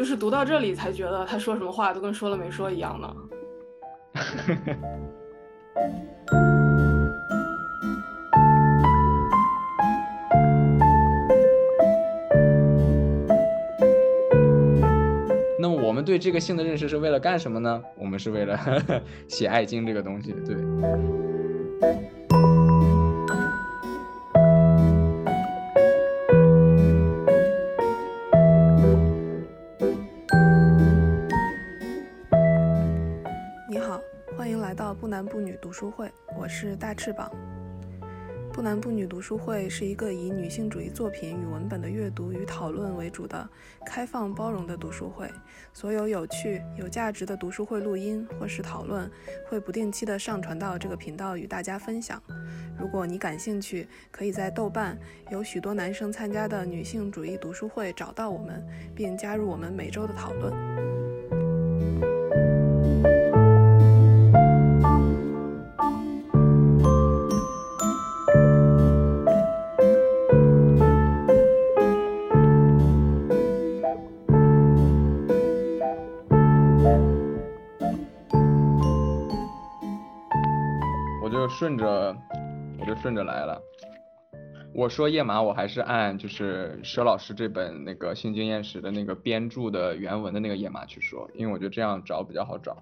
[0.00, 3.14] 就是读到这里才觉得他说什么话都跟说了没说一样呢。
[15.58, 17.82] 那么我们对这个性的认识是为了干什么呢？
[17.98, 18.58] 我们是为了
[19.28, 20.56] 写《爱经》这个东西，对。
[35.24, 37.30] 不女读书会，我是大翅膀。
[38.52, 43.48] 不男不女读书会是一个以女性主义作品与文本的阅读与讨论为主的
[43.86, 45.30] 开放包容的读书会。
[45.72, 49.08] 所有有趣、有价值的读书会录音或是讨论，
[49.48, 52.20] 会不定期的上传到这个频道与大家分享。
[52.76, 54.98] 如果你感兴趣，可以在豆瓣
[55.30, 58.66] 有许多男生参加的女性主义读书会找到我们，
[58.96, 60.52] 并加入我们每周的讨论。
[81.60, 82.16] 顺着，
[82.78, 83.60] 我就顺着来了。
[84.72, 92.74] 我说页码，我还是按就是佘老师这本那个性经验史的那个编著的原文的那个页码去说，因为我觉得这样找比较好找。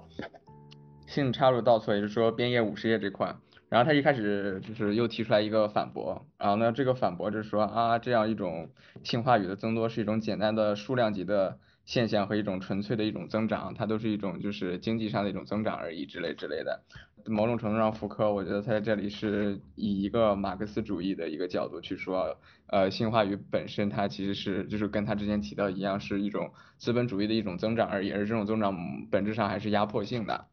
[1.09, 3.35] 性插入倒错，也就是说编页五十页这块，
[3.69, 8.71] 然后他一开始就是又提出来一个反驳，然后呢这个反驳就是说啊这样一种
[9.03, 16.81] 性话语的增多是一种简单的数量级的现象和一种纯粹的一种增长，它都是一种就是经济上的一种增长而已之类之类的。
[17.29, 28.77] 某种程度上，福柯我觉得他在这里是以一个马克思主义的一个角度去说，呃，性话语本身它其实是就是跟他之前提到一样，是一种资本主义的一种增长而已，而这种增长
[29.11, 30.47] 本质上还是压迫性的。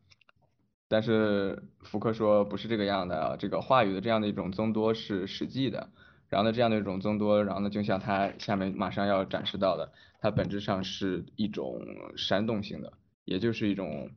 [0.88, 5.90] 但是福柯说不是这个样的，这个话语的这样的一种增多是实际的，
[6.30, 11.82] 然后呢这样的一种增多，然后呢就像他下面马上要展示到的，它本质上是一种
[12.18, 12.94] 煽动性的，
[13.24, 14.10] 也就是一种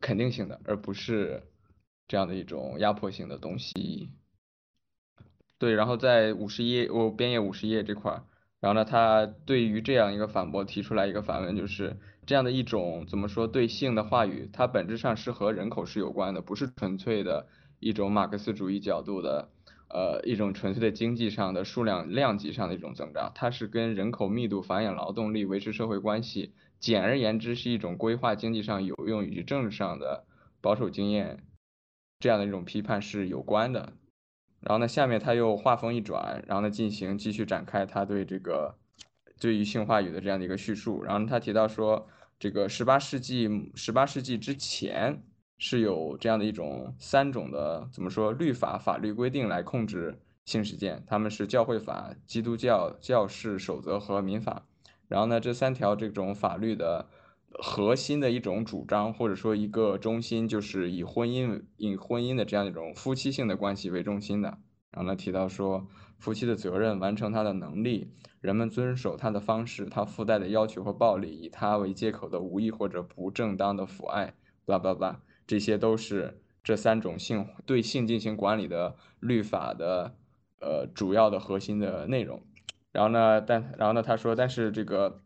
[0.00, 1.42] 肯定性的，而不是。
[2.10, 4.10] 这样的一种压迫性的东西，
[5.58, 8.24] 对，然后在五十页我编页五十页这块儿，
[8.58, 17.46] 然后呢，他对于这样一个反驳提出来一个反问，就是这样的一种怎么说对性的话语，它本质上是和人口是有关的，不是纯粹的
[17.78, 19.48] 一种马克思主义角度的，
[19.88, 30.24] 呃，一种纯粹的经济上的数量量级上的一种增长，它是跟人口密度、繁衍劳动力、维持社会关系，简而言之是一种规划经济上有用以及政治上的
[30.60, 31.44] 保守经验。
[32.20, 33.94] 这样的一种批判是有关的，
[34.60, 38.76] 然后呢，下面他又话锋一转，然后呢，进行继续展开他对这个
[39.40, 42.06] 对于性话语的这样的一个叙述，然后他提到说，
[42.38, 45.22] 这个十八世纪十八世纪之前
[45.56, 54.66] 是有这样的一种三种的怎么说律法法律规定来控制性实践，他们是教会法、基督教教士守则和民法，
[55.08, 57.08] 然后呢，这三条这种法律的。
[57.52, 64.58] 核心的一种主张，或者说一个中心，就是以婚姻以婚姻的这样一种夫妻性的关系为中心的。
[64.92, 74.34] 然后呢，提到说夫妻的责任、完成他的能力、人们遵守他的方式、他附带的要求和暴力、以他为借口的无意或者不正当的抚爱，
[74.64, 80.14] 叭叭叭，这些都是这三种性对性进行管理的律法的
[80.60, 82.42] 呃主要的核心的内容。
[82.92, 85.22] 然后呢，但然后呢，他说，但是这个。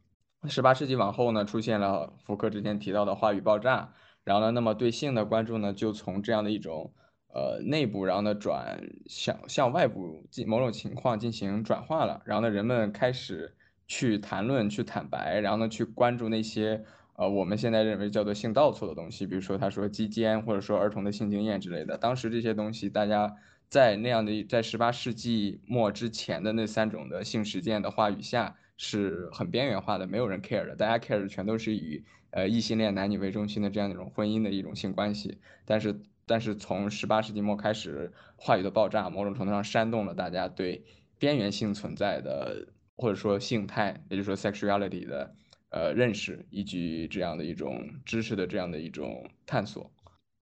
[0.47, 3.93] 十八世纪往后呢，出现了福柯之前提到的话语爆炸，
[4.25, 6.93] 然后呢，那么对性的关注呢，就从这样的一种
[7.28, 13.56] 呃内部，然后呢转向向外部进某种情况进行转化了，然后呢，人们开始
[13.87, 16.84] 去谈论、去坦白，然后呢，去关注那些
[17.16, 21.97] 呃我们现在认为叫做性倒错的东西，比如说他说鸡奸，或者说儿童的性经验之类的。
[21.97, 23.34] 当时这些东西，大家
[23.69, 28.57] 在那样的在十八世纪末之前的那三种的性实践的话语下。
[28.76, 35.38] 是很边缘化的，没有人 care 的，大家 care 的全都是以呃异性恋男女为中心的这样一种婚姻的一种性关系。
[35.65, 40.84] 但是，但是从十八世纪末开始，话语的爆炸，某种程度上煽动了大家对
[41.18, 42.66] 边缘性存在的
[42.97, 45.34] 或者说性态，也就是说 sexuality 的
[45.71, 49.91] 呃认识，以及这样的一种知识的这样的一种探索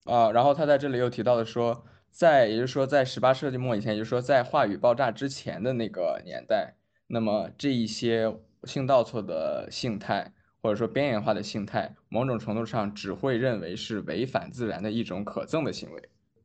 [0.04, 0.30] 啊。
[0.30, 6.76] 然后他在这里又提到的说，在也就是说在十八世纪末以前，也就是说在话语爆炸之前的那个年代。
[7.14, 10.32] 那么这一些性倒错的性态，
[10.62, 16.02] 或者说边缘化的性态，某种程度上只会认为是违反自然的一种可憎的行为。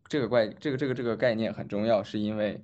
[0.09, 2.61] 这个怪，这个这个这个概念很重要，是因为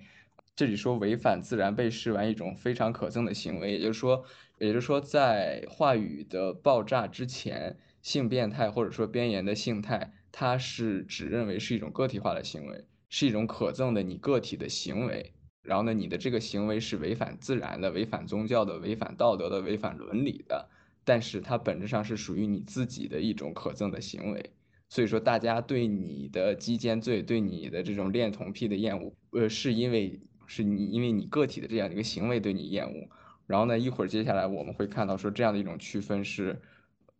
[0.54, 4.26] 这里说违反自然被视为一种非常可憎的行为，也就是说，
[4.60, 15.32] 也就是说，在话语的爆炸之前，性变态或者说边缘的性态，它是只认为是一种个体化的行为，是一种可憎的你个体的行为。
[15.64, 20.70] 然后呢，你的这个行为是违反自然的、违反宗教的、违反道德的、违反伦理的，
[21.04, 24.52] 但是它本质上是属于你自己的一种可憎的行为。
[24.90, 33.10] 所以说，大家对你的基奸罪、对你的这种恋童癖的厌恶，呃，是因为是你因为你个体的这样一个行为对你厌恶。
[33.48, 36.62] 然后呢，一会儿接下来我们会看到说这样的一种区分是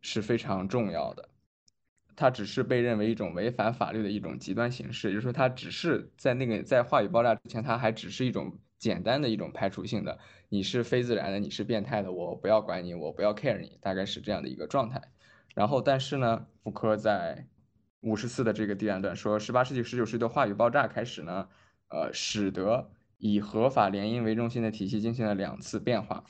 [0.02, 1.28] 是非常重要的。
[2.16, 10.18] 它只是被认为一种违反法律的一种极端形式，也就是说，它只是在那个在话语爆炸之前，它还只是一种简单的一种排除性的，
[10.48, 15.02] 你是非自然的，你是变态的，我不要管你，我不要 care 你，大概是这样的一个状态。
[15.54, 17.46] 然后，但是呢，福柯在
[18.00, 21.48] 五十四的这个第二段说，十八世纪、十九世纪的话语爆炸开始呢，
[21.88, 26.24] 呃，使得以合法联姻为中心的体系进行了两次变化。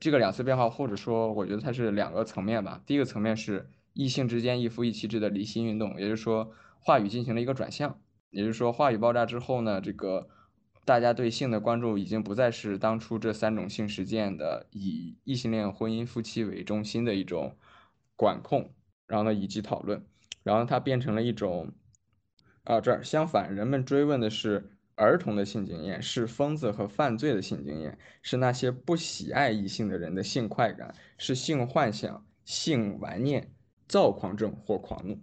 [0.00, 2.82] 这个两次变化，或者说，我觉得它是两个层面吧。
[2.86, 3.68] 第一个层面是。
[3.98, 8.00] 异性之间一夫一妻制的离心运动，也就是说，话语进行了一个转向。
[8.30, 10.28] 也就是说，话语爆炸之后呢，这个
[10.84, 17.56] 大家对性的关注已经不再是当初这三种性实践的以异性恋婚姻夫妻为中心的一种
[18.14, 18.72] 管控，
[19.08, 20.06] 然后呢以及讨论，
[20.44, 21.72] 然后它变成了一种
[22.62, 33.50] 啊这儿相反，人们追问的是儿童的性经验，是疯子和犯罪的性经验，是那些不喜爱异性的人的性快感，是性幻想、性玩念。
[33.88, 35.18] 躁狂症或狂怒，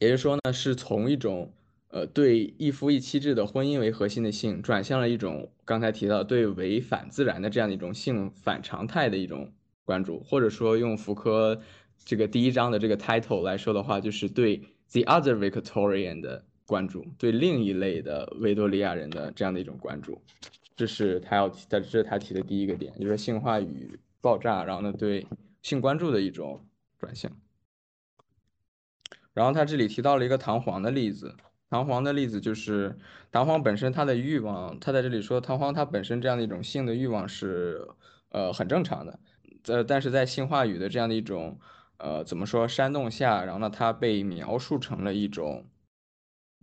[0.00, 1.52] 也就是说呢，是从一种
[1.88, 9.52] 呃对一夫一妻制的婚姻为核心的性，转向了一种刚才提到对违反自然的这样的一种性反常态的一种
[9.84, 11.62] 关注，或者说用福柯
[12.04, 14.56] 这个第一章的这个 title 来说的话，就是对
[14.90, 20.20] the other Victorian 的关注，对另一类的维多利亚人的这样的一种关注，
[20.74, 25.24] 这是他要提，这是他提的第一个点，就是性话语爆炸，然后呢对
[25.62, 26.64] 性关注的一种。
[26.98, 27.30] 转向，
[29.32, 31.36] 然后他这里提到了一个弹簧的例子，
[31.70, 32.98] 弹簧的例子就是
[33.30, 37.86] 弹簧本身它的欲望，他在这里说弹簧它本身这样的一种性的欲望是
[38.30, 39.20] 呃很正常的，
[39.66, 41.60] 呃但是在性话语的这样的一种
[41.98, 45.66] 呃怎么说煽动下，然后呢它被描述成了一种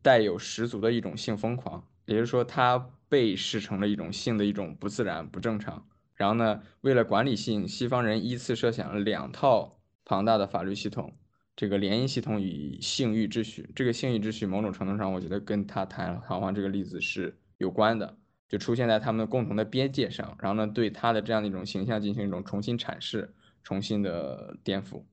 [0.02, 9.80] 带有十足的一种性疯狂，也就是说它被视成了一种性的一种不自然不正常，然后呢为了管理性，西方人依次设想了两套。
[10.06, 11.14] 庞大的法律系统，
[11.56, 18.18] 这个联姻系统与性欲秩序，这个性欲秩序某种程度上，我觉得跟他谈弹簧这个例子是有关的，
[18.48, 25.04] 就出现在他们共同的边界上，然后呢，对他的这样的一种形象进行一种重新阐释、重新的颠覆。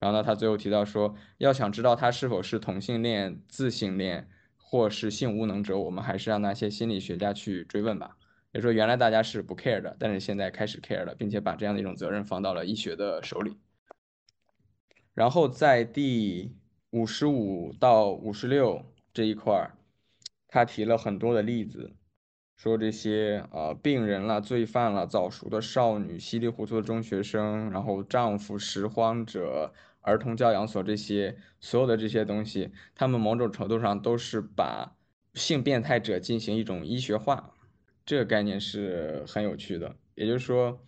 [0.00, 8.16] 然后呢，他最后提到说，要想知道他是否是同性恋、自性恋或是性无能者，我们还是让那些心理学家去追问吧。
[8.52, 13.58] 也说原来大家是不 care 的，但是现在开始 care 了，并且把这样的一种责任放到了医学的手里。
[15.14, 16.56] 然后在第
[16.90, 19.76] 五十五到五十六这一块儿，
[20.48, 21.92] 他提了很多的例子，
[22.56, 34.96] 说这些呃病人啦、罪犯啦、早熟的少女、稀里糊涂的中学生，然后丈夫拾荒者、儿童教养所这些所有的这些东西，他们某种程度上都是把
[35.34, 37.52] 性变态者进行一种医学化，
[38.06, 40.80] 这个概念是很有趣的，也就是说。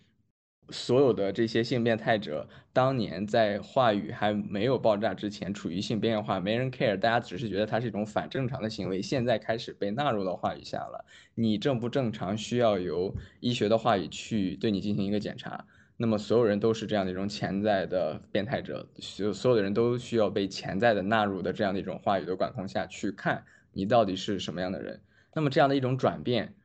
[0.69, 9.01] 所有的这些性变态者，当年在话语还没有爆炸之前，处于性边缘化，没人 care，大家只是觉得它是一种反正常的行为。
[9.01, 11.05] 现在开始被纳入到话语下了，
[11.35, 15.65] 你正不正常，需要由医学的话语去对你进行一个检查。
[15.95, 23.43] 那么所有人都是这样的一种潜在的变态者，所所有的人都需要被潜在的纳入的这样的一种话语的管控下去看
[23.73, 25.01] 你到底是什么样的人。
[25.35, 26.55] 那么这样的一种转变，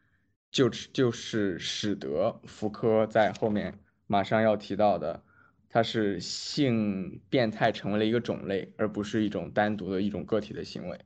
[0.51, 3.79] 就就是使得福柯在后面。
[4.09, 5.23] 马上要提到的，
[5.69, 10.99] 它是性变态成为了一个种类，而不是一种单独的一种个体的行为。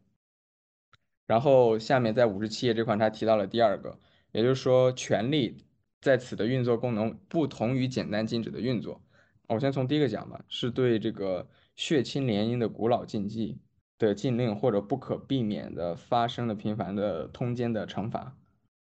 [1.27, 3.99] 然后下面在五十七页这块，他提到了第二个，
[4.33, 5.65] 也就是说，权力
[6.01, 9.03] 在此的运作功能不同于简单禁止的运作。
[9.49, 13.61] 我先从第一个讲吧，是对这个血亲联姻的古老禁忌
[13.99, 18.37] 的禁令，或者不可避免的发生的频繁的通奸的惩罚。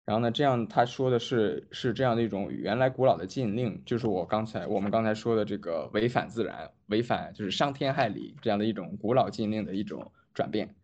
[0.06, 10.76] 然后呢，这样他说的是是这样的一种原来古老的禁令，就是我刚才我们刚才说的这个违反自然、违反就是伤天害理这样的一种古老禁令的一种转变。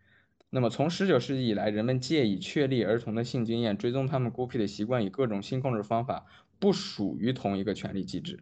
[0.49, 6.25] 那么从十九世纪以来，人们借以确立儿童的性经验、追踪他们孤僻的习惯，以各种性控制方法，
[6.59, 8.39] 不属于同一个权利机制。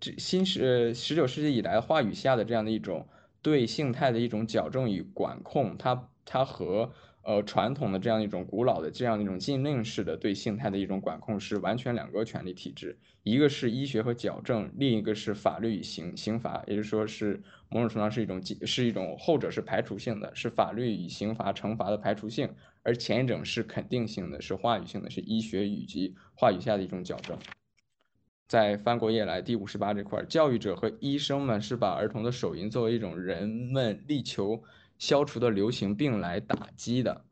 [0.00, 3.06] 这新是十九世纪以来话语下的这样的一种
[3.42, 6.90] 对性态的一种矫正与管控，它它和
[7.22, 22.48] 呃传统的这样一种古老的这样一种禁令式的对性态的一种管控是完全两个权力体制，一个是医学和矫正，另一个是法律与刑刑罚，也就是说是某种程度上是一种是一种后者是排除性的，是法律与刑罚惩罚的排除性，
[22.82, 27.38] 而前一种是肯定性的，是话语性的，是医学以及话语下的一种矫正。
[28.48, 34.62] 在翻过页来，第五十八这块，教育者和医生们是把儿童的手淫作为一种人们力求
[35.02, 37.24] 消除的流行病来打击的，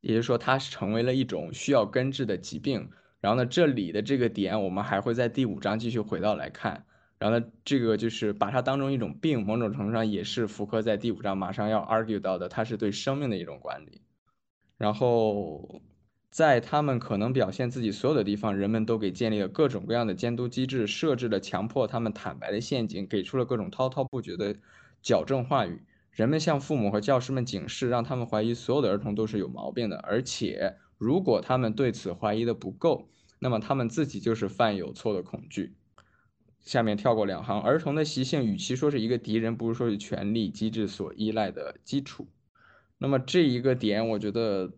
[0.00, 2.88] 也就是说，它成为了一种需要根治的疾病。
[3.20, 6.86] 然后呢，这里的这个点，我们还会在第五章继续回到来看。
[7.18, 14.00] 然后呢，这个就是把它当成一种病，某种程度上也是福柯在第五章马上要 argue 到的，它是对生命的一种管理。
[14.78, 15.82] 然后。
[16.30, 24.54] 在他们可能表现自己所有的地方，人们都给建立了各种各样的监督机制，设置了强迫他们坦白的陷阱，给出了各种滔滔不绝的
[25.02, 25.82] 矫正话语。
[26.10, 35.74] 人们向父母和教师们警示，让他们怀疑所有的儿童都是有毛病的，而且如果他们对此怀疑的不够，那么他们自己就是犯有错的恐惧。
[36.60, 42.28] 下面跳过两行，儿童的习性与其说是一个敌人，不如说是权力机制所依赖的基础。
[42.98, 44.72] 那么这一个点，我觉得。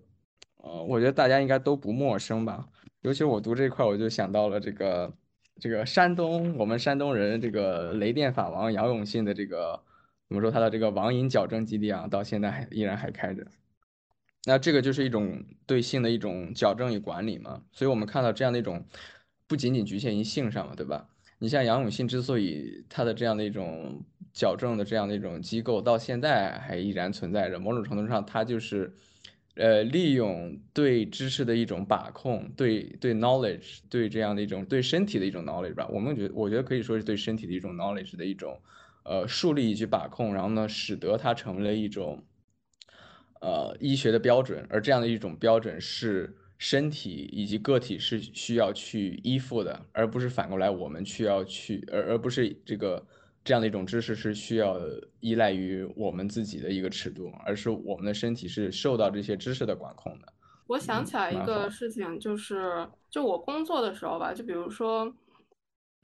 [0.64, 2.68] 呃，我觉得大家应该都不陌生吧，
[3.00, 5.12] 尤其我读这块，我就想到了这个
[5.58, 9.82] 这个山东，我们山东人这个雷电法王杨永信的这个
[10.32, 13.46] 我们说他的这个网瘾矫正基地啊，到现在还依然还开着。
[14.46, 18.82] 那这个就是一种对性的一种矫正与管理嘛，所以我们看到这样的一种
[19.46, 21.06] 不仅仅局限于性上嘛，对吧？
[21.38, 28.90] 你像杨永信之所以他的这样的一种矫正的这样的一种机构到现在还依然存在着，某种程度上他就是。
[29.54, 38.58] 呃，利用对知识的一种把控，对对 knowledge，对这样的一种对身体的一种 knowledge 吧，我们觉我觉得可以说是对身体的一种 knowledge 的一种
[39.04, 42.22] 呃树立以及把控，然后呢，使得它成为了一种
[43.40, 53.06] 呃医学的标准，而这样的一种标准是身体以及个体是需要去依附的，而不是反过来我们需要去，而而不是这个。
[53.44, 54.78] 这样的一种知识是需要
[55.18, 60.32] 依赖于我们自己的一个尺度，而是我们的身体是受到这些知识的管控的。
[60.68, 65.12] 我想起来一个事情，就是就我工作的时候吧，就比如说，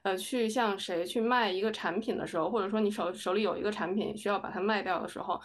[0.01, 5.39] 呃，去向谁去卖一个产品的时候，或者说你手手里有一个产品需要把它卖掉的时候，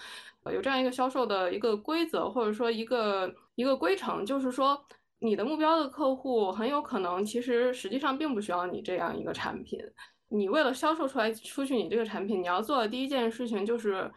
[0.45, 4.81] 呃有这样一个销售的一个规则，或者说一个一个规程，就是说
[5.19, 9.81] 你的目标的客户很有可能其实实际上并不需要你这样一个产品。
[10.29, 14.11] 你为了销售出来出去你这个产品，你要做的第一件事情就是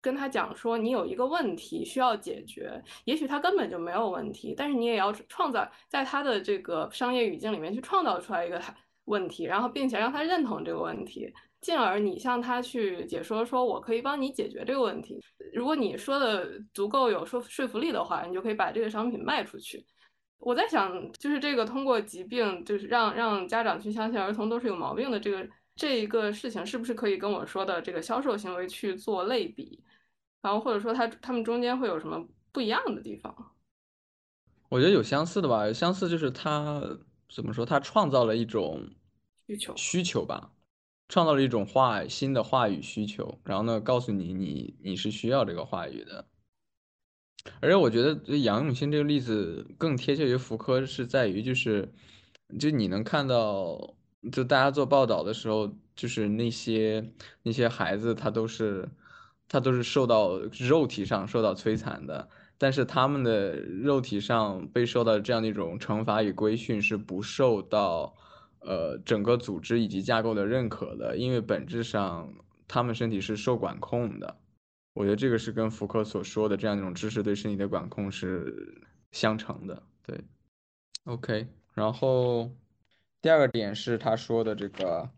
[0.00, 8.60] 跟他讲说你有一个问题需要解决，也许他根本就没有问题，但是你也要创造在他的这个商业语境里面去创造出来一个
[9.10, 15.20] 问题，然后并且让他认同这个问题，进而你向他去解说说我可以帮你解决这个问题。
[15.52, 19.84] 如果你说的足够有说说服力的话，你就可以把这个商品卖出去。
[20.38, 29.82] 我在想，就是这个通过疾病，就是让让家长去相信儿童都是有毛病的这个这一个事情，是不是可以跟我说的这个销售行为去做类比？
[30.40, 33.34] 然后或者说他他们中间会有什么不一样的地方？
[34.70, 36.80] 我觉得有相似的吧，相似就是他
[37.28, 38.88] 怎么说，他创造了一种
[39.50, 40.52] 需求需求吧，
[41.08, 46.26] 创造了一种话新的话语需求，然后呢，告诉你你你是需要这个话语的。
[47.60, 51.92] 而且我觉得杨永信这个例子更贴切于福柯，是在于就是，
[52.60, 53.94] 就你能看到，
[54.30, 58.88] 就大家做报道的时候，就是那些那些孩子，他都是
[59.48, 68.14] 他都是受到肉体上受到摧残的，但是他们的肉体上被受到这样的一种惩罚与规训是不受到
[68.60, 72.32] 呃整个组织以及架构的认可的，因为本质上
[72.68, 74.38] 他们身体是受管控的。
[74.92, 80.20] 我觉得这个是跟福柯所说的这样一种知识对身体的管控是相成的，对。
[81.04, 82.50] OK，然后
[83.22, 85.08] 第二个点是他说的这个，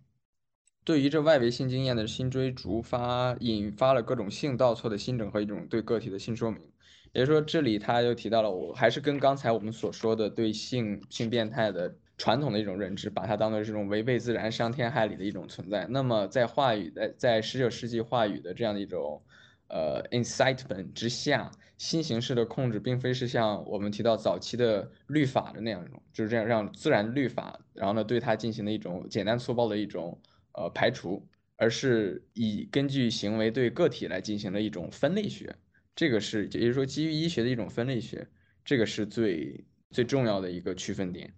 [0.84, 6.60] 对于这外围性经验的新追逐发，引发了各种性倒错的新整合一种对个体的新说明。
[7.12, 15.86] 也就是说，这里他又提到了，我还是跟刚才我们所说的对性性变态的传统的一种认知，把它当做这种违背自然、伤天害理的一种存在。
[15.88, 19.22] 那么在话语在在十九世纪话语的这样的一种。
[19.74, 30.20] 呃，incitement 之下，新形式的控制并非是像我们提到早期的律法的那样一种，就是这样让自然律法，然后呢对它进行的一种简单粗暴的一种
[30.52, 31.26] 呃排除，
[31.56, 35.56] 而是以根据行为对个体来进行的一种分类学，
[35.96, 38.28] 这个是也就是说基于医学的一种分类学，
[38.66, 41.32] 这个是最最重要的一个区分点。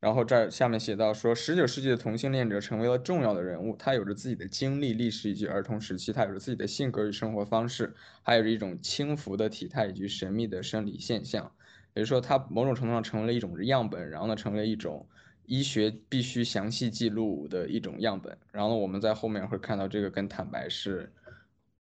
[0.00, 11.50] 然后这儿下面写到说，十九世纪的同性恋者成为了重要的人物，他有着自己的经历、历史以及儿童时期，他有着自己的性格与生活方式，还有着一种轻浮的体态以及神秘的生理现象。
[11.94, 15.04] 也就是说，他某种程度上成为了一种样本，然后呢，成为了一种
[15.46, 18.38] 医学必须详细记录的一种样本。
[18.52, 21.12] 然后呢，我们在后面会看到这个跟坦白是，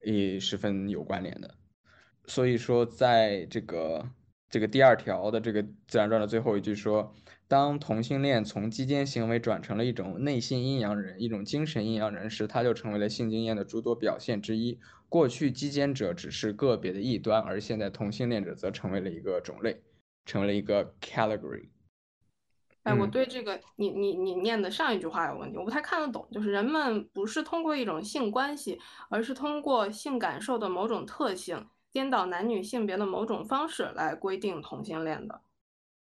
[0.00, 1.54] 也十分有关联的。
[2.24, 4.08] 所以说，在这个
[4.48, 7.14] 这个第二条的这个自然段的最后一句说。
[7.48, 14.80] 当同性恋从基奸行为转成了一种内心阴阳人、一种精神阴阳人时，他就成为了性经验的诸多表现之一。
[15.08, 19.80] 过去基奸者只是个别的异端，而现在同性恋者则成为了一个种类，
[20.24, 21.68] 成为了一个 category。
[22.82, 26.28] 哎，我对这个你你你念的上一句话有问题，我不太看得懂。
[26.32, 35.40] 就是人们不是通过一种性关系，而是通过性感受的某种特性，颠倒男女性别的某种方式来规定同性恋的，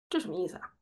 [0.09, 0.73] 这什么意思啊？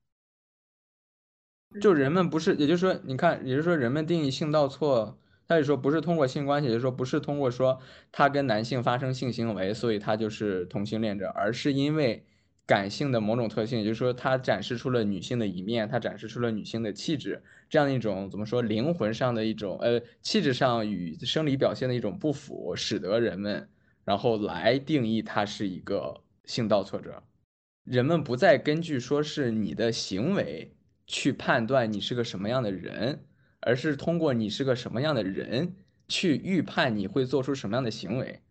[1.81, 7.79] 就人们不是，也就是说，你看，也就是说，人们定义性倒错，他就说不是通过性关系，也就是说不是通过说
[8.11, 12.25] 他跟男性发生性行为，所以他就是同性恋者，而是因为
[12.65, 23.67] 感性的某种特性，也就是说他展示出了女性的一面，他展示出了女性的气质，这样一种怎么说灵魂上的一种呃气质上与生理表现的一种不符，使得人们
[24.03, 27.21] 然后来定义他是一个性倒错者，
[27.83, 30.74] 人们不再根据说是你的行为。
[31.07, 33.25] 去判断你是个什么样的人，
[33.59, 35.75] 而是通过你是个什么样的人
[36.07, 38.41] 去预判你会做出什么样的行为。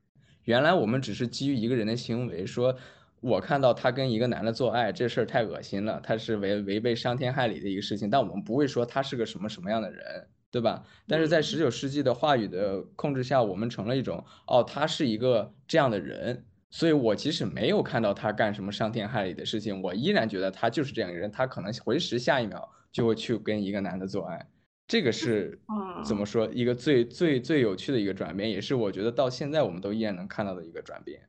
[0.45, 2.77] 原来我们只是基于一个人的行为，说
[3.21, 8.11] 我看到他跟一个男的做爱，这事儿太恶心了，他是违违背伤天害理的一个事情。
[8.11, 10.85] 但我们不会说他是个什么什么样的人，对吧？
[11.09, 16.45] 但是在十九世纪的话语的控制下，我们成了一种哦，他是一个这样的人。
[16.75, 21.31] 所以，我即使没有看到他干什么伤天害理的事情，我依然觉得他就是这样一个人。
[21.31, 24.45] 他可能回时下一秒就会去跟一个男的做爱，
[24.89, 25.57] 这个是
[26.05, 26.49] 怎么说？
[26.53, 31.23] 一个最最最有趣的一个转变，也是我觉得到现在我们都依然能看到的一个转变。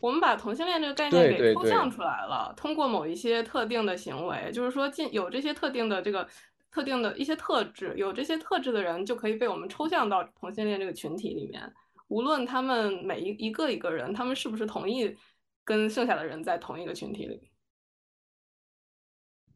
[0.00, 6.26] 我们把同性恋这个概念给抽象出来了，通过某一些特定的行为，就是说，进有这些特定的这个
[6.72, 11.70] 特定的一些特质，有这些特质的人就可以被我们抽象到同性恋这个群体里面。
[12.08, 15.16] 无论他们每一一个一个人，他们是不是同意
[15.64, 17.50] 跟剩下的人在同一个群体里？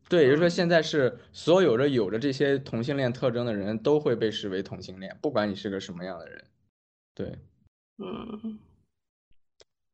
[0.09, 6.45] 对，也就是说，现在是所有着有着这些同性恋特征的人都会被视为同性恋，不管你是个什么样的人。
[7.15, 7.39] 对，
[7.99, 8.59] 嗯。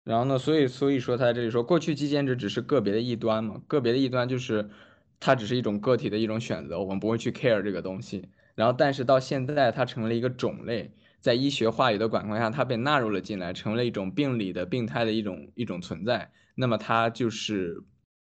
[0.04, 0.38] 然后呢？
[0.38, 3.60] 所以，所以说他在这里说，过去基奸者只是个别的异端嘛？
[3.66, 4.70] 个别的异端就是
[5.18, 8.30] 它只是一种个体的一种选择，我们不会去 care 这个东西。
[8.54, 10.92] 然后，但是到现在，它成为了一个种类。
[11.26, 16.30] 在医学话语的管控下，它被纳入了进来，成为了一种病理的病态的一种一种存在。
[16.54, 17.82] 那么它就是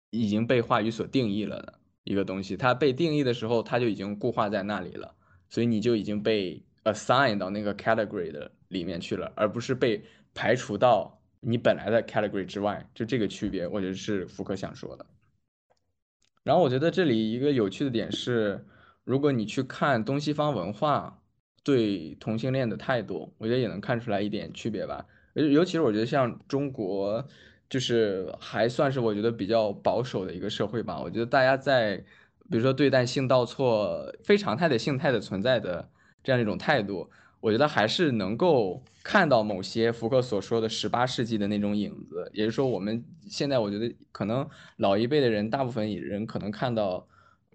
[0.09, 2.57] 已经被话语所定义了的一个东西。
[2.57, 5.15] 它被定义的时候，它就已经固化在那里了，
[5.51, 12.89] 所以你就已经被 assign 到那个 category 的里面去了，而不是被排除到你本来的 category 之外。
[12.95, 15.05] 就这个区别，我觉得是福柯想说的。
[16.43, 18.65] 然后我觉得这里一个有趣的点是，
[19.05, 21.21] 如果你去看东西方文化。
[21.69, 25.05] 对同性恋的态度，我觉得也能看出来一点区别吧。
[25.35, 27.23] 尤尤其是我觉得像中国，
[27.69, 30.99] 就是还算是我觉得比较保守的一个社会吧。
[30.99, 31.99] 我觉得大家在，
[32.51, 35.87] 比如说对待性倒错非常态的性态的存在的
[36.25, 42.31] 这样一种态度，我觉得还是能够看到某些福克所说的十八世纪的那种影子。
[42.33, 47.07] 也就是说，我们现在我觉得可能老一辈的人，大部分人可能看到。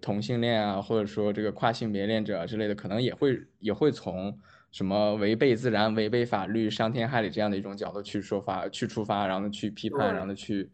[0.04, 4.38] 同性恋啊，或者说这个跨性别恋者之类的，可能也会也会从
[4.70, 10.70] 什么违背自然、违背法律、伤天害理这样的一种角度去说法、去出发，然后去批判，然后去。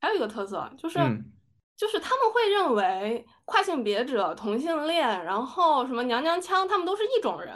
[0.00, 0.98] 还有一个特色就是，
[1.76, 7.52] 就是他们会认为跨性别者、同性恋，然后什么娘娘腔，他们都是一种人。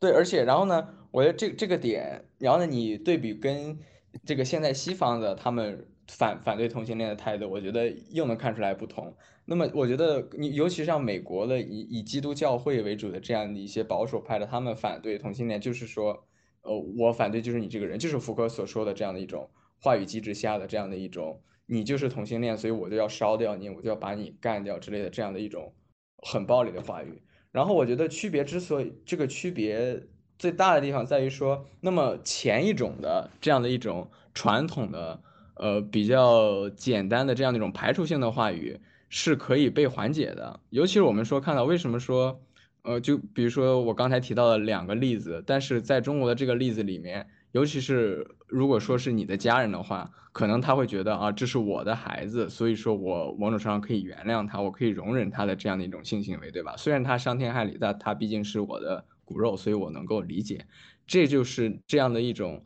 [0.00, 3.78] 对，而且然后呢，我觉得这这个点，然后呢，你对比跟
[4.26, 5.86] 这个现在西方的他们。
[6.08, 9.14] 反反对同性恋的态度，我觉得又能看出来不同。
[9.44, 16.24] 那么，我觉得你尤其像美国的以以基督教会为主的这样的一些保守派的，他们反对同性恋，就是说，
[16.62, 25.74] 呃，我反对就是你这个人，就是福柯所说的这样的一种话语机制下的这样的一种，你就是同性恋，所以我就要烧掉你，我就要把你干掉之类的这样的一种
[26.18, 27.20] 很暴力的话语。
[27.50, 30.04] 然后，我觉得区别之所以这个区别
[30.38, 35.20] 最大的地方在于说，那么前一种的这样的一种传统的。
[35.54, 42.40] 呃，比较简单的这样的一种排除性的话语是可以被缓解的，尤其是我们说看到为什么说，
[42.82, 56.74] 呃，就比如说我刚才提到的两个例子，但是在中国的这个例子里面尤其是如果说是你的家人的话，可能他会觉得啊，这是我的孩子，所以说我某种程度上可以原谅他，我可以容忍他的这样的一种性行为，对吧？
[56.78, 60.64] 虽然他伤天害理，但他毕竟是我的骨肉，所以我能够理解。
[61.06, 62.62] 这就是这样的一种，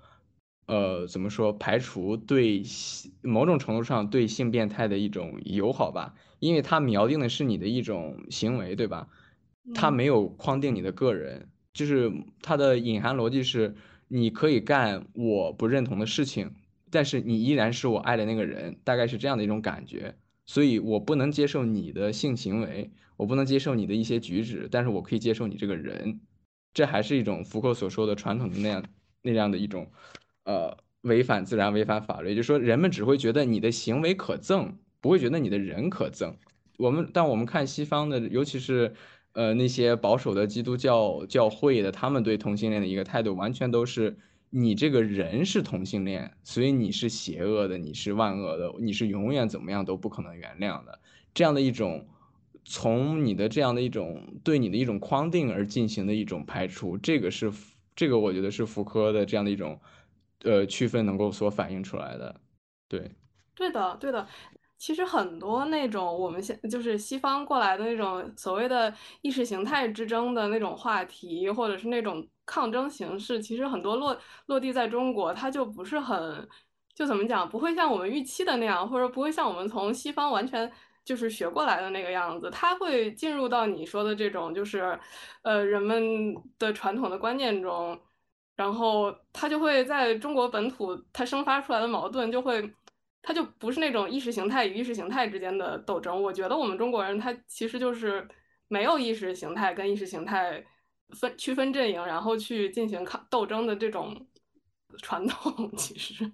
[0.67, 1.53] 呃，怎么说？
[1.53, 2.63] 排除对
[3.23, 9.09] 某种程度上对性变态的一种友好吧，因为他瞄定的是你的一种行为，对吧？
[9.75, 13.75] 他没有框定你的个人，就是他的隐含逻辑是。
[14.09, 16.55] 你可以干我不认同的事情，
[16.93, 20.15] 但是你依然是我爱的那个人，大概是这样的一种感觉。
[20.47, 26.21] 所以我不能接受你的性行为，我不能接受你的一些举止，但是我可以接受你这个人。
[26.73, 28.85] 这还是一种福柯所说的传统的那样
[29.23, 29.91] 那样的一种，
[30.47, 32.35] 呃，违反自然、违反法律。
[32.35, 36.33] 就是说，人们只会觉得你的行为可憎，不会觉得你的人可憎。
[36.79, 38.95] 我们，但我们看西方的，尤其是。
[39.39, 44.17] 呃，那些保守的基督教教会的，他们对同性恋的一个态度，完全都是
[44.49, 51.01] 你这个人是同性恋，所以你是邪恶的，你是万恶的，你是永远怎么样都不可能原谅的。
[51.35, 52.09] 这样的一种
[52.65, 57.53] 从你的这样的一种对你的一种框定而进行的一种排除，这个是
[57.95, 59.79] 这个我觉得是福柯的这样的一种
[60.47, 62.41] 呃区分能够所反映出来的。
[62.89, 63.11] 对，
[63.55, 64.27] 对的，对的。
[64.79, 74.15] 其实很多那种我们现就是西方过来的那种所谓的意识形态之争的那种话题，或者是那种抗争形式，其实很多落
[74.47, 76.47] 落地在中国，它就不是很
[76.95, 80.71] 就怎么讲，不会像我们预期的那样，或者不会像我们从西方完全
[81.07, 84.99] 就是学过来的那个样子，它会进入到你说的这种就是
[85.41, 87.99] 呃人们的传统的观念中，
[88.57, 92.75] 然后它就会在中国本土它生发出来的矛盾就会。
[93.29, 96.23] 它就不是那种意识形态与意识形态之间的斗争。
[96.23, 98.25] 我觉得我们中国人他其实就是
[98.69, 100.65] 没有意识形态跟意识形态
[101.11, 104.29] 分区分阵营，然后去进行抗斗争的这种
[105.03, 105.69] 传统。
[105.77, 106.31] 其实，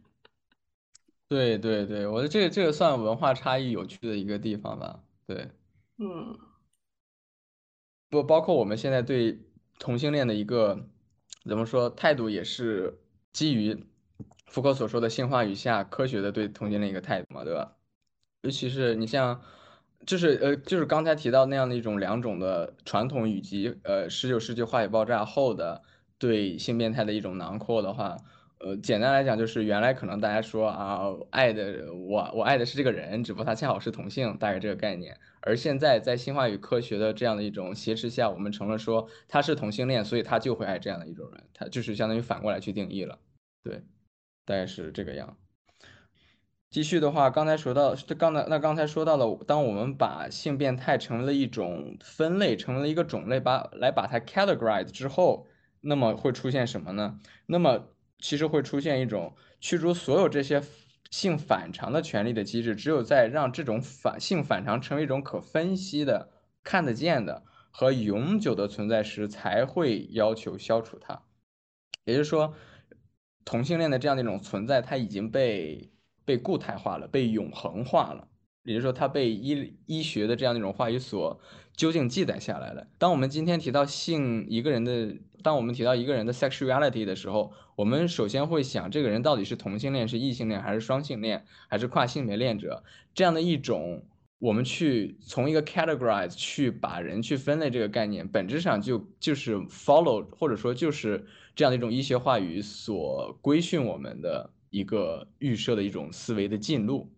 [1.30, 5.00] 对对对，我觉得这个这个算文化差异有趣的一个地方吧。
[5.26, 5.48] 对，
[5.96, 6.38] 嗯，
[8.10, 9.40] 不包括我们现在对
[9.78, 10.86] 同性恋的一个
[11.44, 12.98] 怎么说态度，也是
[13.32, 13.84] 基于。
[14.46, 17.74] 福柯所说的性化语下科学的对同性恋一个态度嘛，对吧？
[18.42, 19.40] 尤其是你像，
[20.04, 25.80] 就是呃，就是刚才提到那样的一种两种的传统以及呃十九世纪化学爆炸后的
[26.18, 28.18] 对性变态的一种囊括的话，
[28.64, 35.18] 呃，简单来讲就是原来可能大家说啊，爱的我我爱的是这个人，只不过他恰好是同性，大概这个概念。
[35.40, 43.18] 而现在在性化与科学的这样的一种挟持下，我们成了说他是同性恋，所以他就会爱这样的一种人，他就是相当于反过来去定义了，
[43.64, 43.82] 对。
[44.44, 45.36] 大概是这个样。
[46.70, 55.46] 继续的话，刚才说到，刚才那刚才说到了，当我们把性变态成为了一种分类，成为了一个种类，把来把它 categorize 之后，
[55.80, 57.20] 那么会出现什么呢？
[57.46, 57.88] 那么
[58.22, 60.62] 其实会出现一种驱逐所有这些
[61.10, 62.74] 性反常的权利的机制。
[62.74, 66.30] 只有在让这种反性反常成为一种可分析的、
[66.64, 71.22] 看得见的和永久的存在时，才会要求消除它。
[72.06, 72.54] 也就是说。
[73.44, 75.90] 同性恋的这样的一种存在，它已经被
[76.24, 78.28] 被固态化了，被永恒化了。
[78.62, 81.40] 也就是说，它被医医学的这样的一种话语所
[81.76, 82.86] 究竟记载下来了。
[82.98, 92.82] 当我们今天提到性一个人的，当我们提到一个人的 sexuality 的时候，我们首先会想，这个人到底是同性恋、是异性恋，还是双性恋，还是跨性别恋者？
[93.14, 94.04] 这样的一种。
[94.38, 107.08] 我们去从一个 categorize 去把人去分类这个概念，本质上就就是 follow 或者说就是这样的一种医学话语所规训我们的一个预设的一种思维的进路，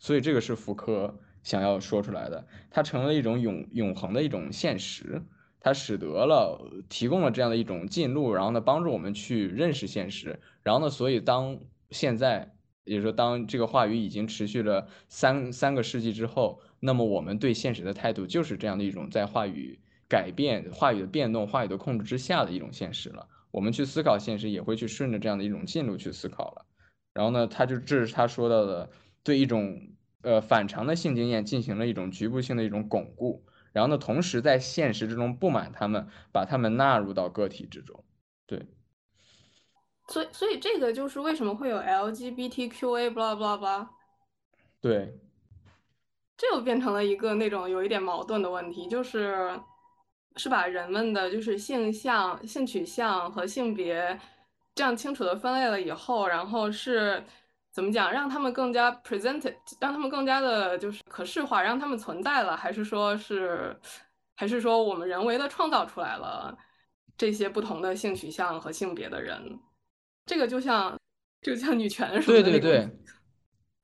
[0.00, 5.22] 所以这个是福柯想要说出来的，它成了一种永永恒的一种现实，
[5.60, 11.58] 它使得了提供了这样的一种进路，然后呢帮助我们去认识现实，然后呢所以当
[11.90, 12.52] 现在。
[12.88, 23.26] 也就是说，当这个话语已经持续了三三个世纪之后，那么我们对现实的态度就是这样的一种在话语改变、话语的变动、话语的控制之下的一种现实了。
[23.50, 26.64] 我们去思考现实，也会去顺着这样的一种进路去思考了。
[27.12, 28.88] 然后呢，他就这是他说到的，
[29.24, 29.82] 对一种
[30.26, 33.46] 呃反常的性经验进行了一种局部性的一种巩固。
[33.72, 38.04] 然后呢，同时在现实之中不满他们，把他们纳入到个体之中。
[38.46, 38.66] 对。
[40.08, 43.88] 所以，所以这个就是为什么会有 LGBTQA blah blah blah。
[44.80, 45.18] 对，
[46.36, 49.60] 这又变成了一个那种有一点矛盾的问题，就是
[50.36, 54.18] 是把人们的就是性向、性取向和性别
[54.74, 57.22] 这样清楚的分类了以后，然后是
[57.76, 63.78] 怎么讲，让他们更加 presented，让他们更加的就是可视化，让他们存在了，还是说是，
[64.34, 66.56] 还是说我们人为的创造出来了
[67.18, 69.60] 这些不同的性取向和性别的人？
[70.24, 70.98] 这个就像
[71.42, 72.42] 就像女权什么的。
[72.44, 72.88] 对对对，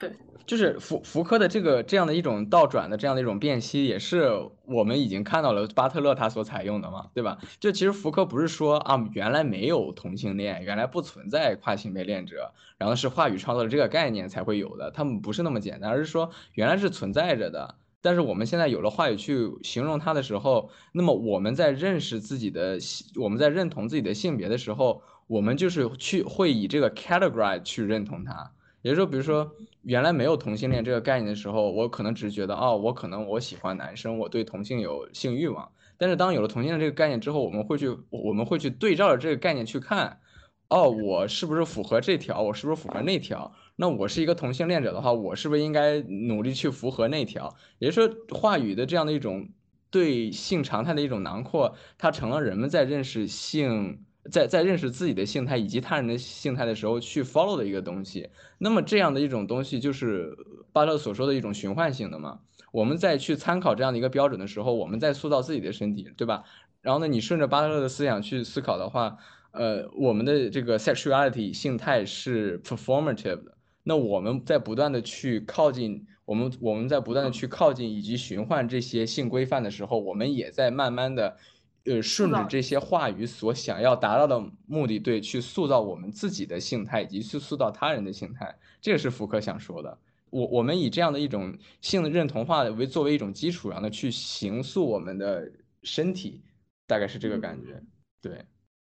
[0.02, 0.10] 对，
[0.44, 4.32] 就是福福柯的这个这样的一种倒转的这样的一种辨析，也是
[4.64, 7.38] 我们已经看到了巴特勒他所采用的嘛，对吧？
[7.60, 17.76] 就其实福柯不是说啊，原来没有同性恋，原来不存在跨性别恋者，然后是话语创造了这个概念才会有的，他们不是那么简单，而是说原来是存在着的。
[18.00, 22.76] 但是我们现在有了话语去形容它的时候，那么我们在认识自己的，
[23.20, 28.50] 我们在认同自己的性别的时候，我们就是去会以这个 category 去认同它。
[28.82, 35.70] 也就是说，比如说原来没有同性恋这个概念的时候，我可能只是觉得，哦，我可能我喜欢男生，我对同性有性欲望。
[35.98, 40.20] 但是当有了同性恋这个概念之后，我们会去我们会去对照着这个概念去看，
[40.68, 42.42] 哦，我是不是符合这条？
[42.42, 43.52] 我是不是符合那条？
[43.76, 47.54] 那我是一个同性恋者的话，我是不是应该努力去符合那条？
[47.78, 49.48] 也就是说，话语的这样的一种
[49.90, 58.28] 对性常态的一种囊括，它成了人们在认识性，在在认识自己的性态以及他人的性态的时候去 follow 的一个东西。
[58.58, 60.36] 那么这样的一种东西，就是
[60.72, 62.40] 巴特所说的一种循环性的嘛。
[62.70, 66.44] 我们在去参考这样的一个标准的时候，我们在塑造自己的身体，对吧？
[66.80, 69.18] 然后呢，你顺着巴特勒的思想去思考的话，
[69.50, 73.56] 呃，我们的这个 sexuality 性态是 performative 的。
[73.82, 81.36] 那我们在不断的去靠近我们，我们在不断的去靠近以及循环这些性规范的时候，我们也在慢慢的，
[81.84, 88.56] 呃，顺着这些话语所想要达到的目的，对，去塑造我们自己的性态，以及去塑造他人的性态。
[88.80, 89.98] 这个是福柯想说的。
[90.30, 95.50] 我我们以这样的一种性的认同化为作为一种基础，然后呢去形塑我们的
[95.82, 96.42] 身体，
[96.86, 97.82] 大概是这个感觉。
[98.20, 98.44] 对，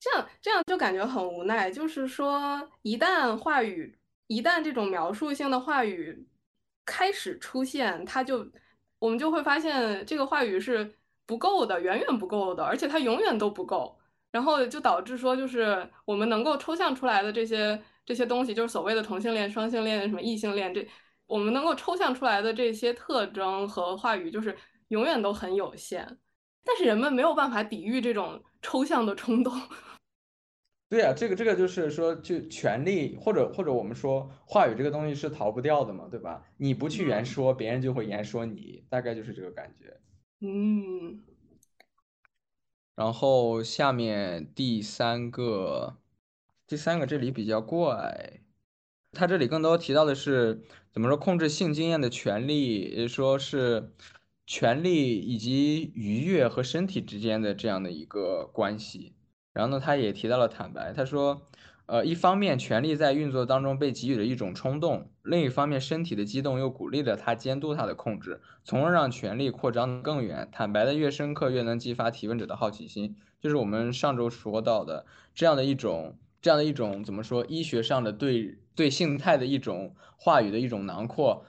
[0.01, 3.94] 这样这样就感觉很无奈，就是说一旦话语。
[4.31, 6.27] 一旦这种描述性的话语
[6.85, 8.46] 开始出现，它就
[8.98, 10.98] 我们就会发现这个话语是
[11.29, 13.99] 不够的，远远不够的，而且它永远都不够。
[14.31, 20.87] 然后就导致说，就是我们能够抽象出来的这些这些东西，就是所谓的同性恋、双性恋、什么异性恋，这
[21.27, 24.57] 我们能够抽象出来的这些特征和话语，就是
[24.88, 26.19] 永远都很有限。
[26.64, 29.53] 但是人们没有办法抵御这种抽象的冲动。
[30.91, 36.43] 对呀，这个这个就是说，就权力或者或者我们说话语这个东西是逃不掉的嘛，对吧？
[36.57, 39.95] 你不去言说，别人就会言说你，大概就是这个感觉。
[40.40, 41.20] 嗯。
[42.94, 45.98] 然后下面第三个，
[46.66, 48.40] 第三个这里比较怪，
[49.12, 53.92] 他这里更多提到的是怎么说控制性经验的权利，也说是
[54.46, 59.14] 权利以及愉悦和身体之间的这样的一个关系。
[59.53, 60.92] 然后呢，他也提到了坦白。
[60.92, 61.48] 他说，
[61.87, 70.49] 呃，一方面权力在运作当中被给予了一种冲动，另一方面身体的激动又鼓励了他监督他的控制，从而让权力扩张更远。
[70.51, 73.14] 坦白的越深刻，越能激发提问者的好奇心。
[73.41, 77.45] 就是我们上周说到的这样的一种，这样的一种怎么说？
[77.47, 81.45] 医学上的对对性态的一种话语的一种囊括。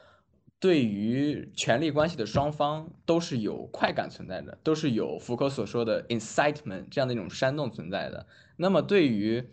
[0.62, 8.28] 对于权力关系的双方都是有快感存在的，都是有福柯所说的 incitement 这样的一种煽动存在的。
[8.58, 9.48] 那么对于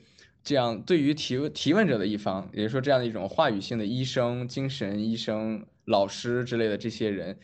[0.46, 7.36] 这样对于提问提问者的一方，也就是说这样的一种话语性的医生、精神医生、老师之类的这些人，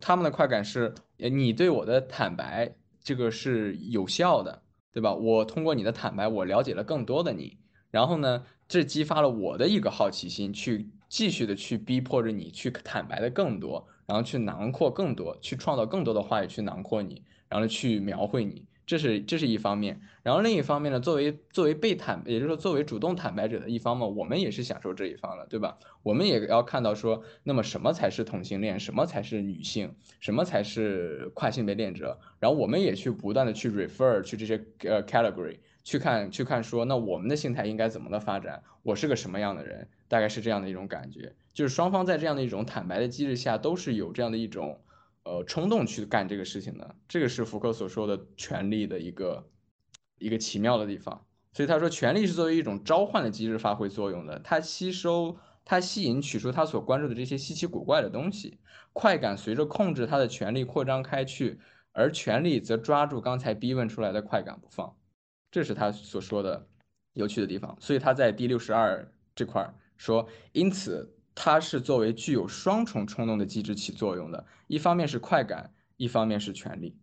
[0.00, 5.14] 他们的快感是，你对我的坦白这个是有效的，对吧？
[5.14, 7.58] 我通过你的坦白，我了解了更多的你，
[7.92, 10.90] 然后呢，这激发了我的一个好奇心去。
[11.08, 20.00] 继续的去逼迫着你去坦白的更多，然后去囊括更多，去创造更多的话语去囊括你，然后去描绘你，这是这是一方面。
[20.22, 25.78] 然后另一方面呢，作为作为被坦，也就是说作为主动坦白者的一方嘛，我们也是享受这一方的，对吧？
[26.02, 38.62] 我们也要看到说，那么什么才是同性恋，什么才是女性，什么才是跨性别恋者，然后我们也去不断的去 refer 去这些呃 category 去看去看说，那我们的心态应该怎么的发展？
[38.82, 39.86] 我是个什么样的人？
[40.08, 44.80] 大概是这样的一种感觉，就是双方在这样的一种坦白的机制下，都是有这样的一种，
[45.28, 46.96] 呃，冲动去干这个事情的。
[47.06, 49.50] 这个是福柯所说的权力的一个
[50.18, 51.26] 一个奇妙的地方。
[51.52, 55.36] 所以他说，权力是作为一种召唤的机制发挥作用的，它吸收、
[55.66, 58.58] 它吸引、取出他所关注的这些稀奇古怪的东西，
[58.94, 61.60] 快感随着控制他的权力扩张开去，
[61.92, 64.96] 而权力则抓住刚才逼问出来的快感不放。
[65.50, 66.66] 这是他所说的
[67.12, 67.76] 有趣的地方。
[67.80, 69.74] 所以他在第六十二这块。
[69.98, 76.96] 说，因此它是作为具有双重冲动的机制起作用的，一方面是快感，一方面是权利。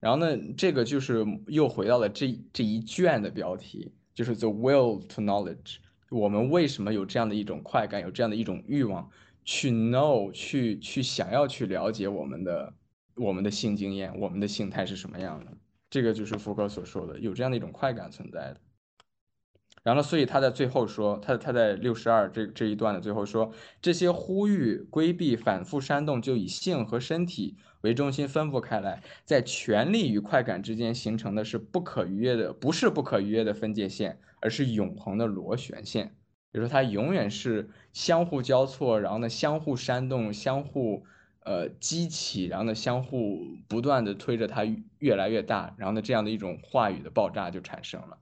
[0.00, 5.76] 然后呢，这个就是又回到了这这一卷的标题，就是 the will to knowledge。
[6.08, 9.10] 我们为什么有这样的一种快感，有这样的一种欲望，
[9.44, 12.72] 去 know，去去想要去了解我们的
[13.14, 15.52] 我们的性经验，我们的性态是什么样的？
[15.90, 18.60] 这个就是福格所说的，有这样的一种快感存在的。
[19.82, 36.14] 然后，所以他在最后说，他他在六十二这这一段的最后说，这些呼吁、规避、反复煽动，就以性和身体为中心分布开来，在权力与快感之间形成的是不可逾越的，不是不可逾越的分界线，而是永恒的螺旋线。
[36.52, 41.04] 比如说，它永远是相互交错，然后呢，相互煽动，相互
[41.44, 44.64] 呃激起，然后呢，相互不断的推着它
[44.98, 48.21] 越来越大，然后呢，这样的一种话语的爆炸就产生了。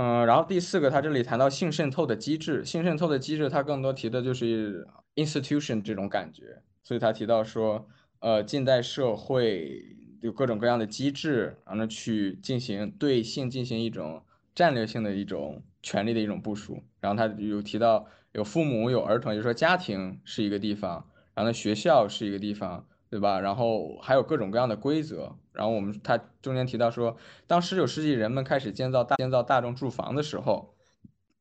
[0.00, 7.88] 嗯，然后第四个，他这里谈到性渗透的机制，性渗透的机制，他更多提的就是 institution 这种感觉，所以他提到说，
[8.20, 14.22] 呃，近代社会有各种各样的机制，然后呢去进行对性进行一种
[14.54, 22.86] 战略性的一种权利的一种部署，然后他有提到有父母有儿童，就说家庭是一个地方，然后呢学校是一个地方。
[23.10, 23.40] 对吧？
[23.40, 25.36] 然后还有各种各样的规则。
[25.52, 27.16] 然后我们他中间提到说，
[27.46, 30.74] 当十九世纪人们开始建造大建造大众住房的时候，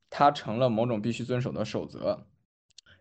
[0.10, 2.26] 它成了某种必须遵守的守则。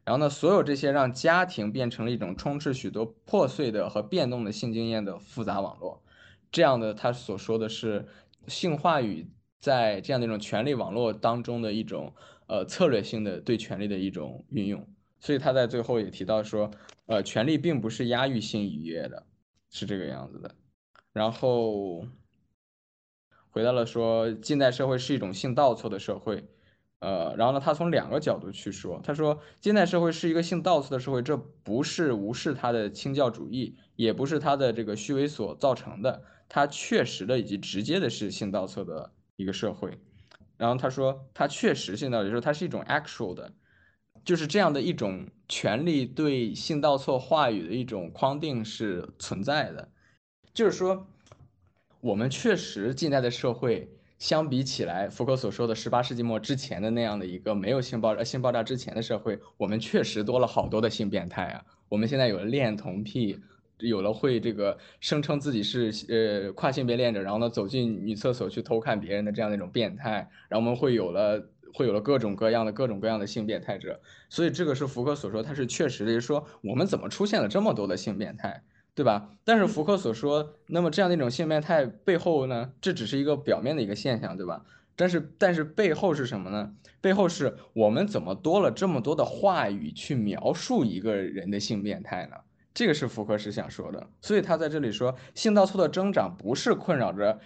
[0.04, 6.02] 然后呢，所有这些让家庭变成了一种充斥许多破碎的和变动的性经验的复杂网络。
[6.52, 8.06] 这样的他所说的是
[8.46, 9.28] 性话语
[9.60, 12.14] 在这样的一种权力网络当中的一种
[12.46, 14.86] 呃策略性的对权力的一种运用。
[15.26, 16.70] 所以他在最后也提到说。
[17.08, 19.24] 呃，权力并不是压抑性愉悦的，
[19.70, 20.52] 是这个样子的。
[21.12, 22.04] 然后
[23.50, 26.48] 回到了说，近代社会是一种性倒错的社会。
[26.98, 39.96] 呃，然后呢，他从两个角度去说，他说，近代社会是一个性倒错的社会，这不是无视他的清教主义，也不是他的这个虚伪所造成的，它确实的以及直接的是性倒错的一个社会。
[40.56, 43.52] 然后他说，它确实性倒错，就是它是一种 actual 的。
[44.26, 49.88] 就是这样的一种权利对性倒错话语的一种框定是存在的，
[50.52, 51.06] 就是说，
[52.00, 61.64] 我们确实近代的社会相比起来，福柯所说的十八世纪末之前的那样的一个没有性爆呃性爆炸之前的社会，我们确实多了好多的性变态啊。
[61.88, 63.38] 我们现在有了恋童癖，
[63.78, 71.48] 有了会这个声称自己是呃跨性别恋者，然后呢走进女厕所去偷看别人的这样的一种变态，然后我们会有了。
[71.76, 78.62] 会有了各种各样的各种各样的性变态者，所以这个是福柯所说，他是确实的，说我们怎么出现了这么多的性变态，
[78.94, 79.28] 对吧？
[79.44, 84.64] 但是福柯所说，那么这样的一种性变态背后呢，这只是一个表面的一个现象，对吧？
[84.96, 86.72] 但是但是背后是什么呢？
[87.02, 92.36] 背后是我们怎么多了这么多的话语去描述一个人的性变态呢？
[92.72, 97.38] 这个是福柯是想说的，所以他在这里说，性倒错的增长不是困扰着。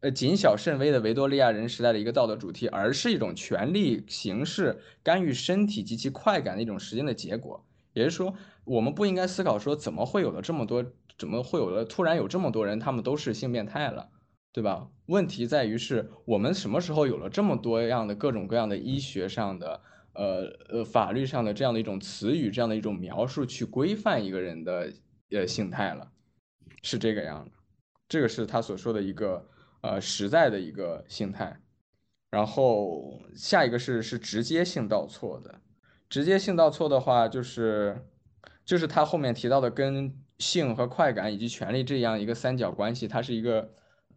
[0.00, 7.64] 呃，谨小慎微的维多利亚人时代的一个道德主题，而是一种权力形式干预身体及其快感的一种实践的结果。
[7.94, 10.84] 也就是说，我们不应该思考说怎么会有了这么多，
[11.18, 14.10] 怎么会有了突然有这么多人，他们都是性变态了，
[14.52, 14.90] 对吧？
[15.06, 19.80] 问题在于是我们什么时候有了这么多样的各种各样的医学上的，
[20.12, 24.92] 呃呃法律上的这样的一种词语，这样的一种描述去规范一个人的
[25.30, 26.12] 呃性态了，
[26.82, 27.52] 是这个样的。
[28.06, 29.48] 这个是他所说的一个。
[29.86, 31.60] 呃，实在的一个心态，
[32.28, 35.60] 然后下一个是是直接性倒错的，
[36.08, 38.04] 直接性倒错的话，就是
[38.64, 43.72] 就是他后面提到的跟性和快感以及权利这样一个三角关系，它是一个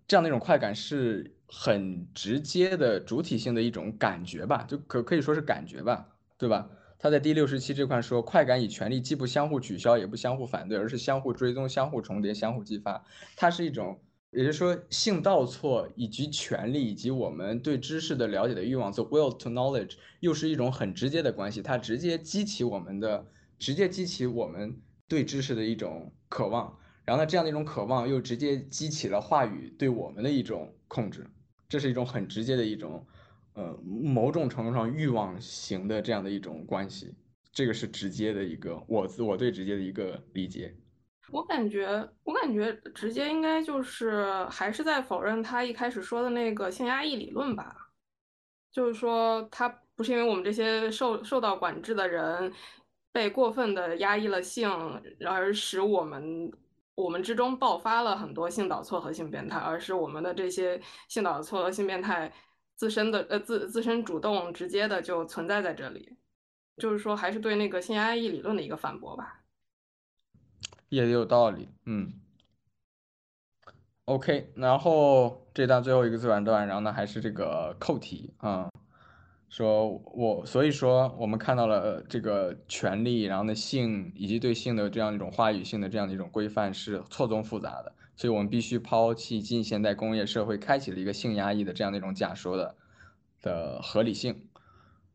[0.08, 6.08] 这样的一种快感是很直接的主体性的一种感觉吧，就可可以说是感觉吧，
[6.39, 6.67] 对吧？
[6.97, 13.05] 他在第六十七这块说，快感与权利既不相互取消，也不相互反对，而是相互追踪、相互重叠、相互激发，
[13.36, 13.99] 它是一种。
[14.32, 23.26] 也就是说，性倒错以及权利以及我们对知识的了解的欲望，the will to knowledge，又是一种很直接的关系，它直接激起我们的，
[23.58, 31.26] 直接激起我们对知识的一种渴望，然后呢，这样的一种渴望又直接激起了话语对我们的一种控制，
[31.68, 33.08] 这是一种很直接的一种，
[33.54, 37.15] 呃，某种程度上欲望型的这样的一种关系，
[37.52, 40.76] 这个是直接的一个我自我对直接的一个理解。
[41.32, 47.92] 我感觉，我感觉直接应该就是还是在否认他一开始说的那个性压抑理论吧，
[48.72, 52.52] 就是说他不是因为我们这些受受到管制的人
[53.12, 54.70] 被过分的压抑了性，
[55.26, 56.52] 而使我们
[56.96, 62.32] 我们之中爆发了很多性导错和性变态，而是我们的这些性导错和性变态
[62.76, 66.18] 自身的呃自自身主动直接的就存在在这里，
[66.78, 69.39] 就是说还是对那个性压抑理论的一个反驳吧。
[70.90, 72.14] 也有道理，嗯
[74.06, 78.70] ，OK，然后这段最后一个自然段，然后呢还是这个扣题啊，
[79.50, 92.76] 说我所以说我们看到了这个权利，然后呢性以及对性的这样一种话语性的这样的一种规范是错综复杂的，所以我们必须抛弃近现代工业社会开启了一个性压抑的这样的一种假说的
[93.42, 94.48] 的合理性，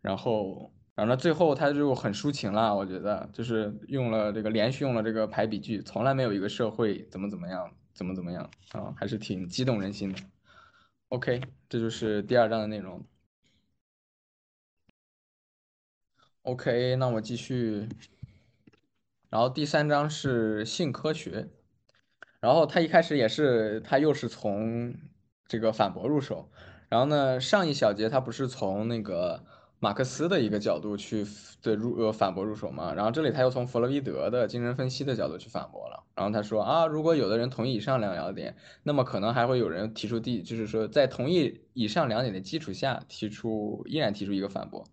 [0.00, 10.20] 然后，然后呢，最后他就很抒情了，我觉得就是用了这个连续用了这个排比句，从来没有一个社会怎么怎么样，怎么怎么样啊，还是挺激动人心的。
[11.08, 13.04] OK，这就是第二章的内容。
[16.42, 17.88] OK，那我继续。
[19.30, 21.48] 然后第三章是性科学，
[22.38, 24.94] 然后他一开始也是他又是从
[25.48, 26.48] 这个反驳入手，
[26.88, 29.44] 然后呢上一小节他不是从那个
[29.84, 31.26] 马克思的一个角度去
[31.60, 44.86] 对入呃反驳入手嘛，然后这里他又从弗洛伊德的精神分析的角度去反驳了，然后他说啊如果有的人同意以上两点，那么可能还会有人提出第就是说在同意以上两点的基础下提出依然提出一个反驳。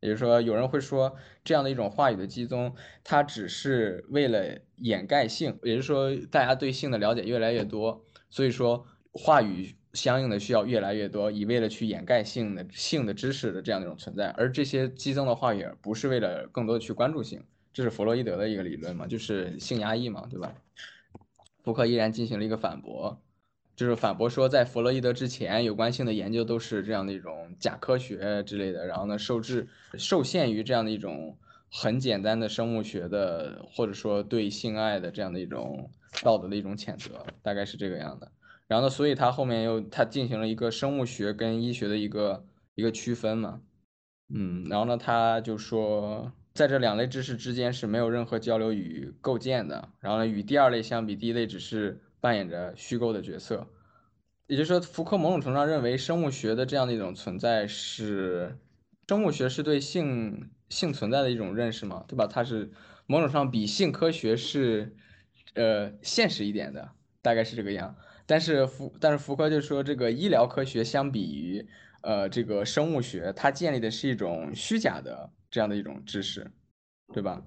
[0.00, 14.28] 也就是说，有人会说这样的一种话语的集中，它只是为了掩盖性，也就是说，大家对性的了解越来越多，所以说话语相应的需要越来越多，以为了去掩盖性的性的知识的这样一种存在。
[14.32, 17.42] 而这些激增的话语不是为了更多的去关注性，
[17.72, 20.52] 这是弗洛伊德的一个理论嘛，就是性压抑嘛，对吧？
[21.62, 23.18] 福克依然进行了一个反驳。
[23.76, 29.66] 就是反驳说，在弗洛伊德之前，有关性的研究都是这样的一种假科学之类的，然后呢，受制
[29.98, 31.36] 受限于这样的一种
[31.72, 35.90] 很简单的生物学的，或者说对性爱的这样的一种
[36.22, 38.30] 道德的一种谴责，大概是这个样的。
[38.68, 42.44] 然后呢，所以他后面又他进行了一个生物学跟医学的一个
[42.74, 43.60] 一个区分嘛，
[44.34, 52.00] 嗯，然后呢，他就说，在这两类知识之间是没有任何交流与构建的，然后呢，与第二类相比，第一类只是。
[52.24, 53.66] 扮演着虚构的角色，
[54.46, 58.56] 也就是说，福柯某种程度上认为生物学的这样的一种存在是，
[59.06, 62.26] 生物学是对性性存在的一种认识嘛，对吧？
[62.26, 62.70] 它是
[63.04, 64.96] 某种上比性科学是，
[65.52, 67.94] 呃，现实一点的，大概是这个样。
[68.26, 71.66] 但是福但是福柯就说，这个医疗科学相比于
[72.02, 76.50] 呃这个生物学，它建立的是一种虚假的这样的一种知识，
[77.12, 77.42] 对吧？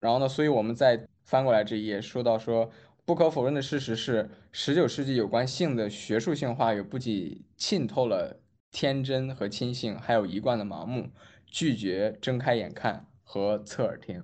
[0.00, 2.70] 然后呢，所以我们再翻过来这一页，说到说。
[3.04, 8.38] 不可否认的事实是，十九世纪有关性的学术性话语不仅浸透了
[8.70, 11.08] 天真和亲性，还有一贯的盲目，
[11.46, 14.22] 拒绝睁开眼看和侧耳听。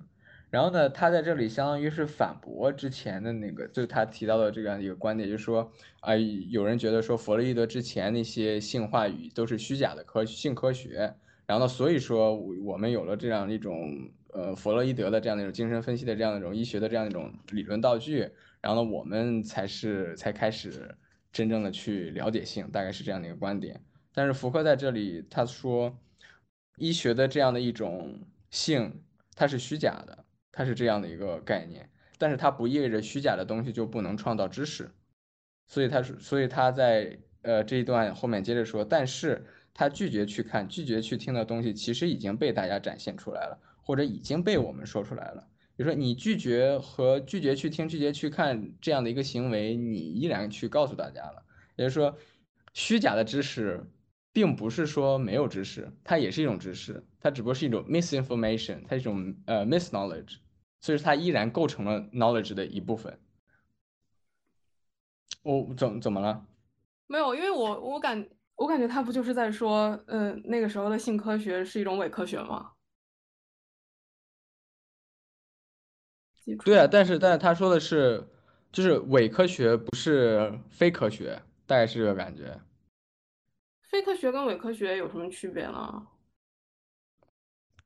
[0.49, 11.13] 然后呢，他在这里相当于是反驳之前的那个，就是他提到的这样一个观点，就是说，啊，有人觉得说弗洛伊德之前那些性话语都是虚假的科性科学，
[11.45, 18.29] 然后呢，所以说我们有了这样一种呃弗洛伊德的这样的一种精神分析的这样的一种医学的这样一种理论道具。
[18.61, 20.95] 然后呢，我们才是才开始
[21.31, 23.79] 真正的去了解性，大概是这样的一个观点。
[24.11, 25.95] 但是福柯在这里他说，
[26.77, 29.03] 医学的这样的一种性，
[29.35, 30.24] 它是虚假的，
[30.55, 31.89] 它是这样的一个概念。
[32.17, 34.89] 但是它不意味着虚假的东西就不能创造知识。
[35.67, 39.43] 所以他是，所以他在呃这一段后面接着说，但是
[39.73, 45.47] 他拒绝去看、拒绝去听的东西，其实已经被大家展现出来了，或者已经被我们说出来了。
[45.75, 51.43] 比如说，你拒绝和拒绝去听、拒绝去看这样的一个行为，你依然去告诉大家了。
[51.75, 52.15] 也就是说，
[52.73, 53.83] 虚假的知识，
[54.31, 60.37] 并不是说没有知识，它也是一种知识，它只不过是一种 misinformation，它是一种呃 misknowledge，
[60.85, 63.17] 所以说它依然构成了 knowledge 的一部分。
[65.41, 66.45] 我怎怎么了？
[67.07, 72.73] 没有，因为我我感我感觉他不就是在说，呃，那个时候的性科学是一种伪科学吗？
[76.63, 78.23] 对啊，但是但是他说的是，
[78.71, 82.61] 就是伪科学不是非科学，大概是这个感觉。
[83.81, 86.07] 非科学跟伪科学有什么区别呢？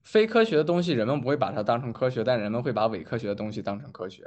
[0.04, 4.24] 非科学的东西人们不会把它当成科学，但人们会把伪科学的东西当成科学。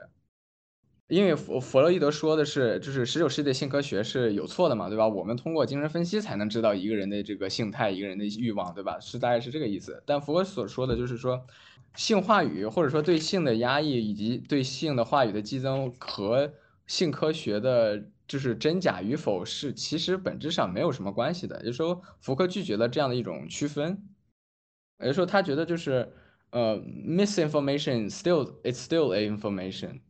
[1.08, 5.06] 因为弗弗洛伊德说的是，就是十九世纪的性科学是有错的嘛，对吧？
[5.08, 8.98] 我们通过精神分析才能知道一个人的这个性态，一个人的欲望，对吧？
[9.00, 10.02] 是大概是这个意思。
[10.06, 11.44] 但福柯所说的就是说。
[11.94, 16.50] 性话语，或者说对性的压抑，以及对性的话语的激增，和
[16.86, 21.58] 性科学的，就是真假与否，是其实本质上没有什么关系的。
[21.58, 24.02] 也就是说，福柯拒绝了这样的一种区分，
[25.02, 26.12] 也就是说，他觉得就是，
[26.50, 30.00] 呃，misinformation still it's still a information。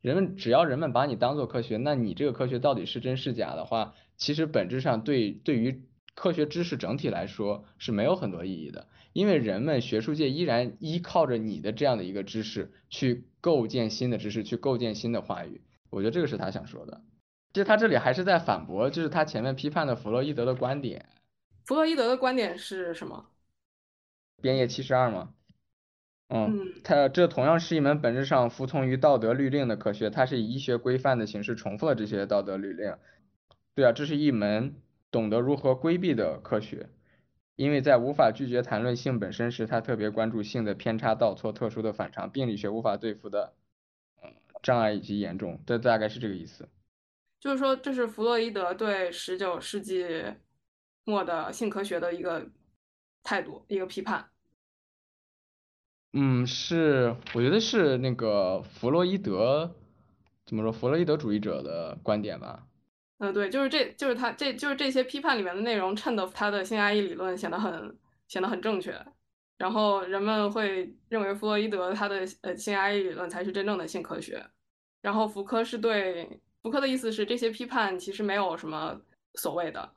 [0.00, 5.82] 人们只要人们把你当做科学，那你这个科学到底是真是假的话，其实本质上对对于
[6.14, 8.86] 科学知识整体来说是没有很多意义的。
[9.12, 15.60] 因为人们学术界依然依靠着你的这样的一个知识去构建新的知识，去构建新的话语。
[15.90, 17.02] 我觉得这个是他想说的。
[17.52, 21.06] 其实他这里还是在反驳，就是他前面批判的弗洛伊德的观点。
[21.64, 23.26] 弗洛伊德的观点是什么？
[24.40, 25.34] 边页七十二吗？
[26.28, 32.94] 嗯，它这同样是一门本质上服从于道德律令的科学，它是以医学规范的形式重复了这些道德律令。
[33.74, 34.74] 对啊，这是一门
[35.10, 36.88] 懂得如何规避的科学。
[37.56, 43.52] 因为在无法拒绝谈论性本身时，他特别关注性的偏差、倒错、特殊的反常、病理学无法对付的
[44.22, 44.30] 呃
[44.62, 46.68] 障碍以及严重，这大概是这个意思。
[47.40, 50.06] 就是说，这是弗洛伊德对十九世纪
[51.02, 52.48] 末的性科学的一个
[53.22, 54.28] 态度，一个批判。
[56.12, 59.74] 嗯，是，我觉得是那个弗洛伊德
[60.46, 62.66] 怎么说，弗洛伊德主义者的观点吧。
[63.18, 69.04] 嗯，对，就是这就是他这就是这些批判里面的内容，衬得他的性压抑理论显得很显得很正确，
[69.58, 74.46] 然后人们会认为弗洛伊德他的呃性压抑理论才是真正的性科学，
[75.02, 79.00] 然后福柯是对福柯的意思是这些批判其实没有什么
[79.34, 79.92] 所谓的。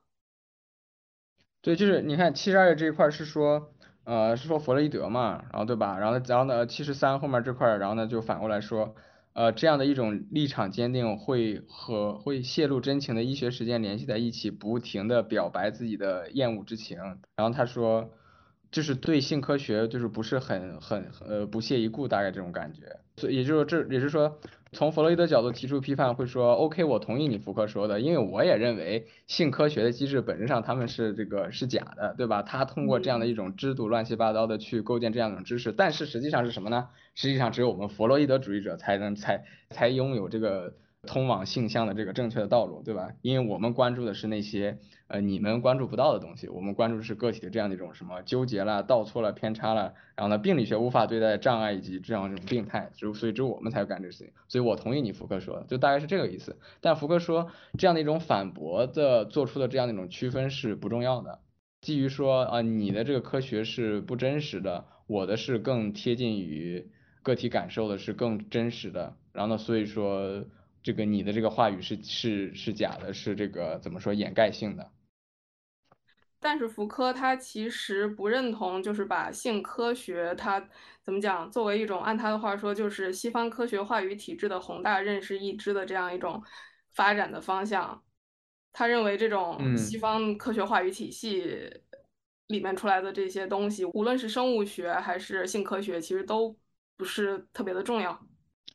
[1.61, 3.71] 对，就是你看七十二页这一块是说。
[4.03, 5.99] 呃，是说弗洛伊德嘛，然后对吧？
[5.99, 8.95] 然后呢，然后呢，七十三后面这块，然后呢就反过来说，
[9.33, 16.97] 呃，这样的一种立场坚定会和会泄露真情的医学实践联系在一起，不停的表白自己的厌恶之情。
[17.35, 18.09] 然后他说，
[18.71, 22.81] 就是对性科学就是不是很很呃不屑一顾，大概这种感觉。
[23.17, 24.39] 所以也就是，这也是说。
[24.73, 32.41] 从弗洛伊德角度提出批判，会说 OK，我同意你福柯说的，因为我也认为性科学的机制本质上他们是这个是假的，对吧？
[32.41, 36.87] 他通过这样的一种制度乱七八糟的去构建这样一种知识，但是实际上是什么呢？
[37.15, 40.73] 实际上只有我们弗洛伊德主义者才能才才拥有这个。
[41.07, 43.09] 通往性向的这个正确的道路，对吧？
[43.23, 44.77] 因为我们关注的是那些
[45.11, 54.31] 呃你们关注不到的东西，我们关注的是个体的这样的一种什么纠结啦、倒错了、偏差了，然后呢，病理学无法对待障碍以及这样一种病态，就所以只有我们才要干这事情。
[54.47, 56.57] 所以我同意你福柯说的，就大概是这个意思。
[56.79, 61.39] 但福柯说这样的一种反驳的做出的这样的一种区分是不重要的，
[61.81, 66.89] 基于说啊你的这个科学是不真实的，我的是更贴近于
[67.21, 69.17] 个体感受的，是更真实的。
[69.33, 70.45] 然后呢，所以说。
[70.83, 74.89] 这个你的这个话语是是是假的，是这个怎么说掩盖性的？
[76.41, 80.59] 但是福柯他其实不认同，就是把性科学他
[81.03, 86.43] 怎么讲作为一种按他的话说，就是西方科学话语体制的宏大认识一支的这样一种
[86.93, 88.03] 发展的方向。
[88.73, 91.69] 他认为这种西方科学话语体系
[92.47, 96.57] 里面出来的这些东西，无论是生物学还是性科学，其实都
[96.97, 98.19] 不是特别的重要。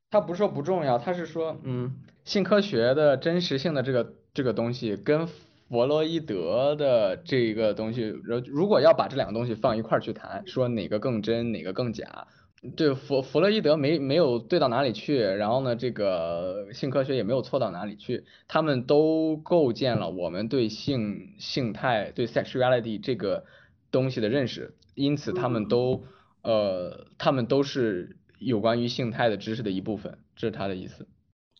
[0.08, 1.92] 他不是说不重要，他是说，嗯，
[2.24, 5.26] 性科学的真实性的这个这个东西，跟
[5.68, 12.28] 弗洛伊德的这个东西，如如果要把这两个东西放一块儿去谈，说哪个更真，哪个更假，
[12.76, 23.44] 对弗弗洛伊德没没有对到哪里去，然后呢，这个性科学也没有错到哪里去，他们都构建了我们对性性态对 sexuality 这个
[23.90, 26.04] 东西的认识，因此他们都
[26.42, 28.16] 呃，他们都是。
[28.38, 31.08] 有关于性态的知识的一部分，这是他的意思。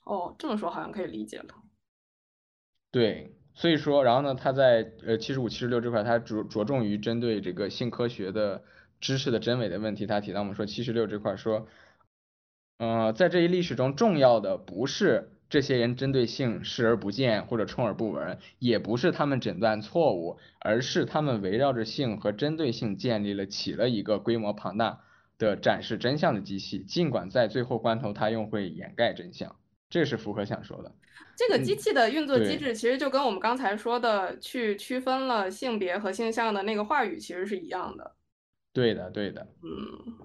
[0.04, 1.46] 哦，这么说好像可以理解了。
[2.92, 8.62] 对，所以说，然后呢，他在呃七十五、七十六这块，他着着重于针对这个性科学的
[9.00, 10.07] 知识的真伪的问题。
[10.07, 11.66] 他提到我们说七十六这块说，
[12.78, 25.00] 呃，在这一历史中，重要的不是这些人针对性视而不见或者充耳不闻，也不是他们诊断错误，而是他们围绕着性和针对性建立了起了一个规模庞大。
[25.38, 29.54] 的展示真相的机器，尽管在最后关头，它又会掩盖真相，
[29.89, 30.93] 这是符合想说的。
[31.37, 38.16] 这个机器的运作机制，其实就跟我们刚才说的去区分了性别和性向的那个话语，其实是一样的。
[38.72, 39.47] 对的，对的。
[39.62, 40.16] 嗯。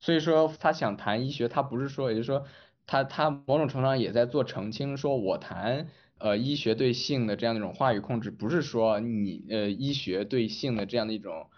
[0.00, 2.44] 所以说，他想谈医学，他不是说，也就是说，
[2.86, 5.88] 他他某种程度上也在做澄清，说我谈
[6.18, 11.48] 呃医学对性的这样的一种话语控制，不是说你呃医学对性的这样的一种。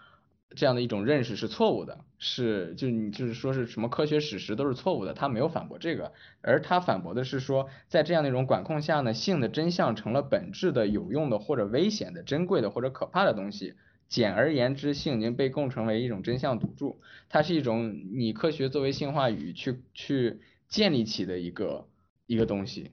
[0.55, 13.75] 这样的一种认识是错误的，是就你就是说是什么科学史实都是错误的，他没有反驳这个，而他反驳的是说，在这样的一种管控下呢，性的真相成了本质的有用的或者危险的、珍贵的或者可怕的东西。
[14.09, 16.99] 简而言之，性已经被共成为一种真相赌注，
[17.29, 21.87] 它是一种你科学作为性话语去去建立起的一个
[22.25, 22.91] 一个东西。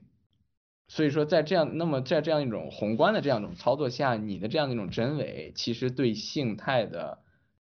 [0.87, 7.19] 所以说，在这样那么在这样一种宏观的这样一种操作下，你的这样的一种真伪，其实对性态的。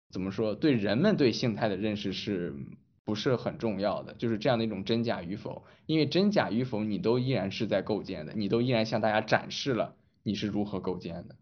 [0.10, 0.56] 怎么说？
[0.56, 2.56] 对人们对性态的认识是
[3.04, 4.14] 不是很重要的？
[4.14, 11.36] 就是这样的一种真假与否，因为真假与否你都依然是在构建的，你都依然向大家展示了你是如何构建的。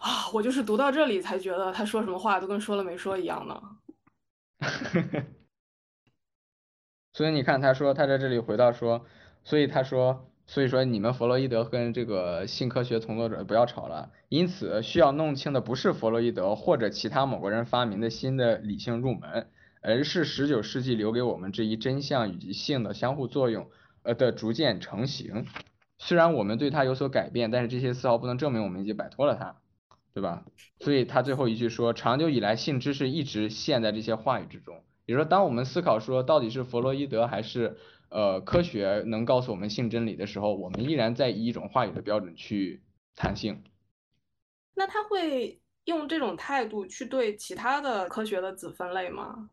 [0.00, 3.62] 啊，我就是读到这里才觉得他说什么话都跟说了没说一样呢。
[7.12, 9.04] 所以你看，他说他在这里回到说，
[9.44, 10.30] 所以他说。
[10.46, 14.10] 所以说，你们弗洛伊德跟这个性科学从作者不要吵了。
[14.28, 19.48] 因此，需要弄清的不是弗洛伊德或者其他某个人发明的新的理性入门，
[19.80, 23.68] 而是十九世纪留给我们这一真相以及性的相互作用
[24.02, 25.46] 呃的逐渐成型。
[25.98, 29.56] 虽然我们对它有所改变，但是这些丝毫不能证明我们已经摆脱了它。
[30.14, 30.46] 对吧？
[30.80, 34.76] 所以他最后一句说，长久以来性知识一直陷在这些话语之中。
[35.04, 37.76] 也就是说，当我们思考说到底是弗洛伊德还是
[38.08, 42.82] 呃科学能告诉我们性真理的时候，我们依然在以一种话语的标准去
[43.14, 43.62] 谈性。
[44.74, 49.50] 那他会用这种态度去对其他的科学的子分类吗？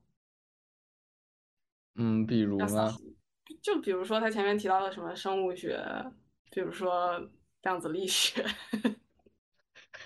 [1.96, 2.94] 嗯，比如呢？
[3.62, 5.80] 就比如说他前面提到的什么生物学，
[6.52, 7.30] 比如说
[7.62, 8.44] 量子力学。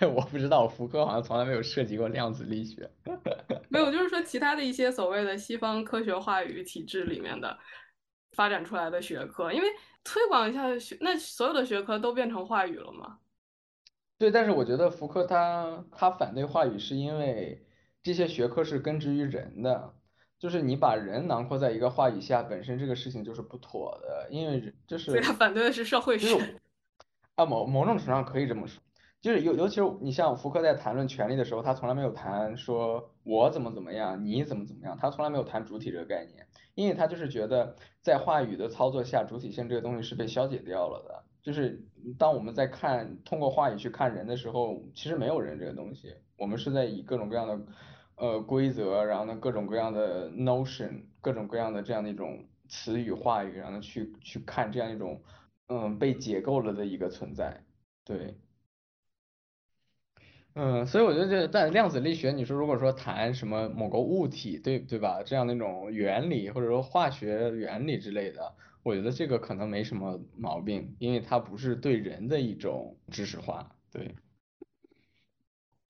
[0.00, 2.88] 我不知道，福柯好像从来没有涉及过量子力学。
[3.68, 7.58] 没有， 就是说其他的一些所谓的西方科学话语体制里面的
[8.32, 9.68] 发展出来的学科，因为
[10.04, 13.18] 推广一下学，那所有的学科都变成话语了吗？
[14.18, 17.66] 对，但是我觉得福柯他他反对话语，是因为
[18.02, 19.94] 这些学科是根植于人的，
[20.38, 25.12] 就是你把人囊括在一个话语下，本身这个事情就是不妥的，因为就是。
[25.12, 26.58] 所以他反对的是社会 学。
[27.36, 28.82] 啊，某某种程度上可以这么说。
[29.20, 36.44] 就是尤尤其是你像福柯在谈论权利的时候，他从来没有谈说我怎么怎么样，你怎么怎么样，他从来没有谈主体这个概念，
[36.78, 41.24] 因为他就是觉得在话语的操作下，主体性这个东西是被消解掉了的。
[41.42, 41.84] 就是
[42.16, 47.60] 当我们在看通过话语去看人的时候，其实没有人这个东西，我们是在以各种各样的
[48.14, 55.20] 呃规则，然后呢各种各样的 notion，各种各样的这样的一种词语话语，然后去去看这样一种
[55.66, 57.64] 嗯被解构了的一个存在，
[58.04, 58.38] 对。
[60.60, 65.22] 嗯，所以我觉得这在量子力学，你说如果说谈什么某个物体，对对吧？
[65.24, 74.12] 这样那种原理或者说化学原理之类的，我觉得这个可能没什么毛病，因为它不是对人的一种知识化，对。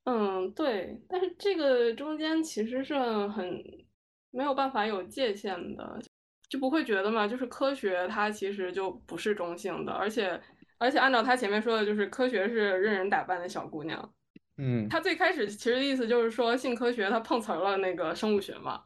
[0.04, 2.94] 嗯，对，但是这个中间其实是
[3.28, 3.62] 很
[4.30, 5.98] 没有办法有界限的，
[6.50, 10.38] 就不会觉得嘛，就是科学它其实就不是中性的，而且
[10.76, 14.12] 而且按照他前面说的，就是科学是任人打扮的小姑娘。
[14.58, 18.82] 嗯，他最开始其实意思就是说性科学它碰瓷儿了那个生物学嘛，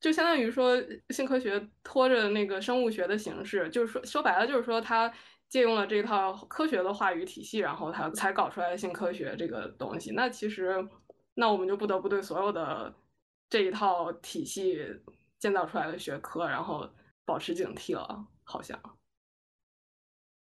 [0.00, 0.76] 就相当于说
[1.10, 5.12] 性科学拖着那个生物学的形式，就是说说白了就是说他
[5.48, 10.10] 借用了这套科学的话语体系，然后他才搞出来性科学这个东西。
[10.12, 10.84] 那其实
[11.34, 12.92] 那我们就不得不对所有的
[13.50, 14.84] 这一套体系
[15.38, 16.88] 建造出来的学科，然后
[17.24, 18.80] 保持警惕了，好像。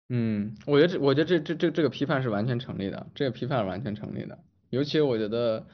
[0.08, 4.38] 嗯，我觉得这，我觉得这这这这个批判是完全成立的，这个批判是完全成立的。
[4.70, 5.66] 尤其我觉得，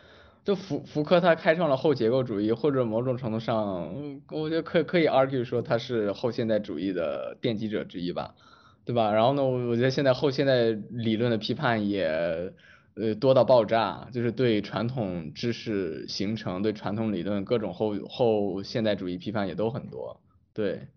[0.44, 8.34] 就福福柯他开创了后结构主义，或者某种程度上，我觉得可可以 argue 说他是后现代主义的奠基者之一吧，
[8.86, 9.12] 对吧？
[9.12, 12.54] 然后呢，我我觉得现在后现代理论的批判也
[12.94, 20.20] 呃多到爆炸，就是对传统知识形成、对传统理论各种后后现代主义批判也都很多。
[20.54, 20.88] 对，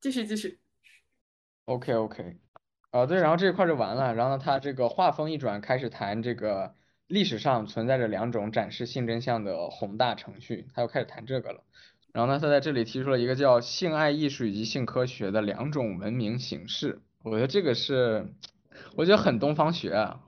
[0.00, 0.58] 继续继续。
[1.66, 2.36] OK OK。
[2.90, 6.74] 啊对，然后这一块就完了，然后呢，他这个话锋一转，开始谈这个
[7.06, 11.64] 历史上存在着两种展示性真相的宏大程序，他又开始谈这个了。
[12.12, 18.32] 然后呢，他在这里提出了一个叫性爱艺术以及性科学的两种文明形式，我觉得这个是，
[18.96, 20.20] 我觉得很东方学啊。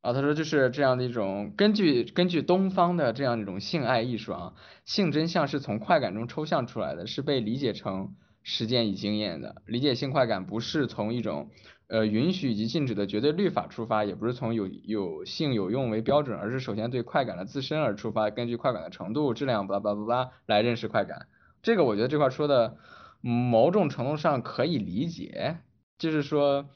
[0.00, 4.54] 啊，他说就是这样的一种根据根据东方的这样一种性爱艺术啊，
[4.86, 8.16] 性真相是从快感中抽象出来的，是被理解成。
[8.50, 11.50] 实践与经验的理解性快感不是从一种
[11.86, 21.26] 呃允许以及禁止的绝对律法出发，也不是从有有性有用为标准，而是首先对快感的自身而出发，根据快感的程度、质量巴拉巴拉巴拉来认识快感。
[21.60, 22.78] 这个我觉得这块说的
[23.20, 25.58] 某种程度上可以理解，
[25.98, 26.70] 就是说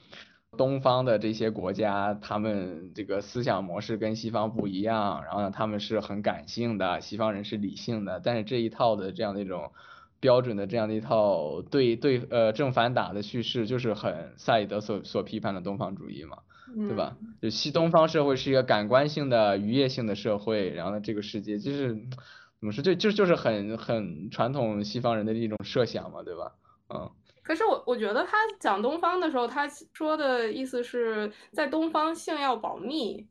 [0.59, 9.73] 东方的这些国家，他们这个思想模式跟西方不一样，然后呢他们是很感性的，西方人是理性的，但是这一套的这样的一种。
[10.23, 16.39] 标准的这样的一套对对呃正反打的叙事，就是很萨义德所所批判的东方主义嘛，
[16.89, 17.17] 对吧？
[17.43, 21.89] 就西东方社会是一个感官性的愉悦性的社会，然后呢这个世界就是
[22.61, 26.53] 怎么说，就就就是很很传统西方人的一种设想嘛，对吧？
[26.89, 27.11] 嗯。
[27.43, 33.27] 可是我我觉得他讲东方的时候，他说的意思是在东方性要保密，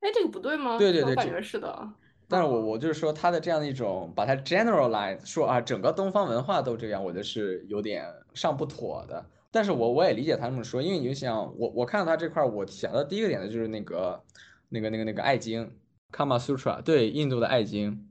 [0.00, 0.76] 哎，这个不对吗？
[0.76, 1.90] 对对对，我感觉是的。
[2.28, 8.04] 但是我我就是说他的这样的一种把它 generalize 说啊整个东方文化都这样，我觉得是有点
[8.34, 9.24] 上不妥的。
[9.50, 14.20] 但是我我也理解他这么说，因为你就想我我看到他这块，我想到第一个点的就是那个
[14.68, 15.70] 那个那个那个爱经
[16.12, 18.08] Kama Sutra，对印度的爱经，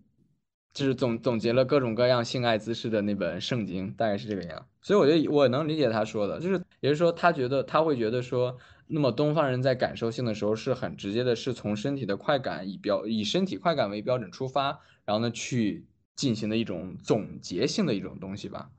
[0.74, 4.66] 就是总总结了各种各样性爱姿势的那本圣经，大概是这个样。
[4.82, 8.58] 所以我觉得我能理解他说的，就是也就是说他觉得他会觉得说。
[8.88, 18.70] 那么东方人在感受性的时候是很直接的，是从身体的快感以标以身体快感为标准出发，然后呢去进行的一种总结性的一种东西吧，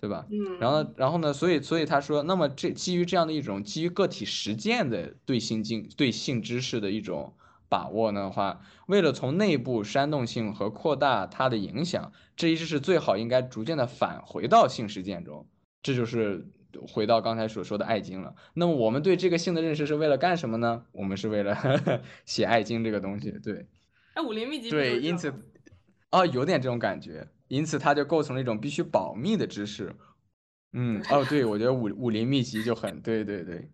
[0.00, 0.26] 对吧？
[0.30, 7.34] 嗯，然后然后呢，所以所以他说，那么这基于这样的一种基于个体实践的对性经对性知识的一种
[7.68, 15.48] 把握的话，为了从内部煽动性和扩大它的影响，这一知识最好应该逐渐的返回到性实践中，
[15.82, 16.46] 这就是
[16.88, 18.34] 回到刚才所说的爱经了。
[18.54, 20.84] 那么我们对这个性的认识是为了干什么呢？
[20.92, 21.56] 我们是为了
[22.24, 23.66] 写爱经这个东西，对。
[24.14, 25.34] 哎，武林秘籍对，因此，
[26.10, 29.94] 哦，有点这种感觉，因此它就构成了一种必须保密的知识。
[30.72, 33.70] 嗯，哦，对，我觉得武武林秘籍就很对，对，对。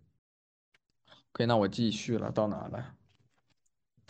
[1.33, 2.95] OK，，那我继续了，到哪了？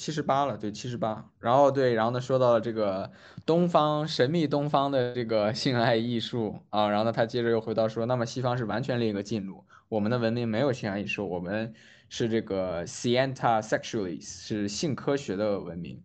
[0.00, 1.30] 七十八了，对，七十八。
[1.40, 3.10] 然后对，然后呢，说到了这个
[3.44, 11.74] 东方神秘东方的这个性爱艺术啊，然后呢，他接着又回到说，那么西方是完全另一个进路，我们的文明没有性爱艺术，我们
[12.08, 16.02] 是这个 scienta sexualis，是性科学的文明。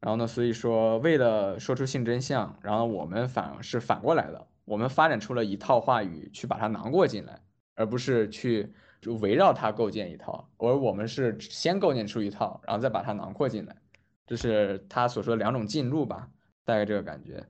[0.00, 7.42] 然后呢，所以说为了说出性真相，然后我们反是反过来的，我们发展出了一套话语去把它囊括进来，
[7.74, 8.72] 而不是去
[9.02, 13.76] 就围绕它构建一套，而我们是先构建出一套，然后再把它囊括进来，
[14.26, 16.30] 这是他所说的两种进入吧，
[16.64, 17.44] 大概这个感觉，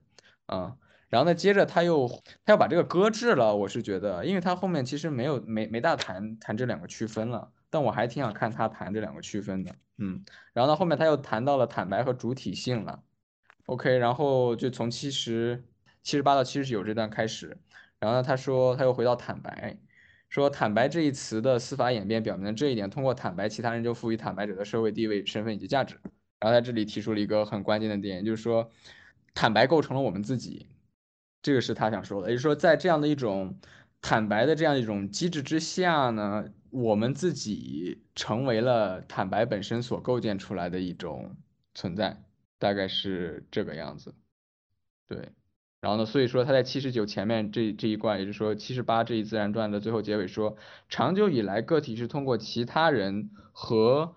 [0.47, 0.75] 啊，
[1.07, 2.09] 然后呢，接着他又
[2.43, 7.51] 他要把这个搁置了，我是觉得，因为他后面其实没有没没大谈谈这两个区分了。
[7.69, 10.23] 但我还挺想看他谈这两个区分的，嗯，
[10.53, 13.01] 然后呢，后面他又谈到了坦白和主体性了
[13.65, 15.63] ，OK，然后就从七十
[16.03, 17.57] 七十八到七十九这段开始，
[17.97, 19.79] 然后呢，他说他又回到坦白，
[20.33, 25.99] 说坦白这一词的司法演变表明了这一点，通过坦白，其他人就赋予坦白者的社会地位、身份以及价值，
[26.39, 28.71] 然后在这里提出了一个很关键的点，就是说
[29.35, 30.65] 坦白构成了我们自己，
[31.43, 33.59] 这个是他想说的，也就是说在这样的一种
[34.01, 36.45] 坦白的这样一种机制之下呢。
[36.71, 41.35] 我们自己成为了坦白本身所构建出来的一种
[41.75, 42.23] 存在，
[42.57, 44.15] 大概是这个样子。
[45.05, 45.29] 对，
[45.83, 50.55] 然后呢，所以说他在七十九前面这这一段，也就是说七十八这一自然段的最后结尾说，
[50.87, 54.15] 长久以来个体是通过其他人和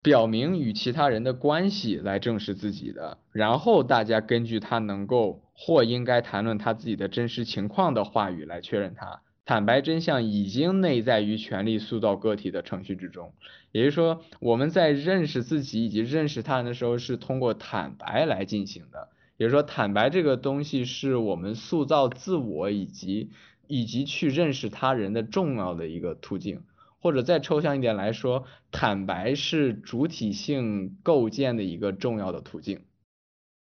[0.00, 9.20] 表明与其他人的关系来证实自己的，然后大家根据他能够或应该谈论他自己的真实情况的话语来确认他。
[9.44, 13.34] 坦白真相已经内在于权力塑造个体的程序之中，
[13.72, 19.10] 也就是说，我们在认识自己以及认识他人的时候，是通过坦白来进行的。
[19.36, 23.30] 也就说，坦白这个东西是我们塑造自我以及
[23.66, 26.62] 以及去认识他人的重要的一个途径。
[27.00, 32.80] 或者再抽象一点来说，坦白是主体性构建的一个重要的途径。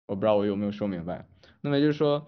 [0.07, 1.27] 我不知道我有没有说明白。
[1.61, 2.27] 那么就是说。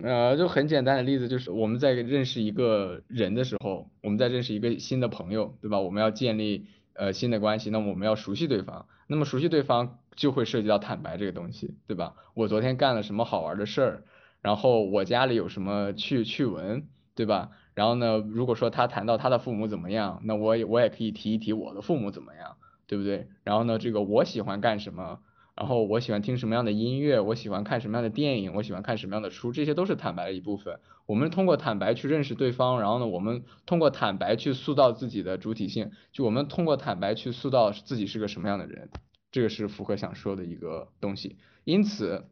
[0.00, 5.80] 呃，就很简单的例子，就是我们在认识一个人的时候，我们在认识一个新的朋友，对吧？
[5.80, 12.14] 我们要建立呃新的关系，那么我们要熟悉对方，那么熟悉对方就会涉及到坦白这个东西，对吧？
[12.34, 14.04] 我昨天干了什么好玩的事儿，
[14.42, 17.50] 然后我家里有什么趣趣闻，对吧？
[17.74, 22.56] 然后呢，如果说他谈到他的父母怎么样，那我也我也可以提一提我的父母怎么样，
[22.88, 23.28] 对不对？
[23.44, 25.20] 然后呢，这个我喜欢干什么？
[25.54, 30.78] 然后我喜欢听什么样的音乐，我喜欢看什么样的电影，我喜欢看什么样的书，这些都是坦白的一部分。
[31.06, 38.90] 我们通过坦白去认识对方，然后呢，我们通过坦白去塑造自己的主体性，就我们通过坦白去塑造自己是个什么样的人，
[39.30, 41.36] 这个是符合想说的一个东西。
[41.64, 42.26] 因此，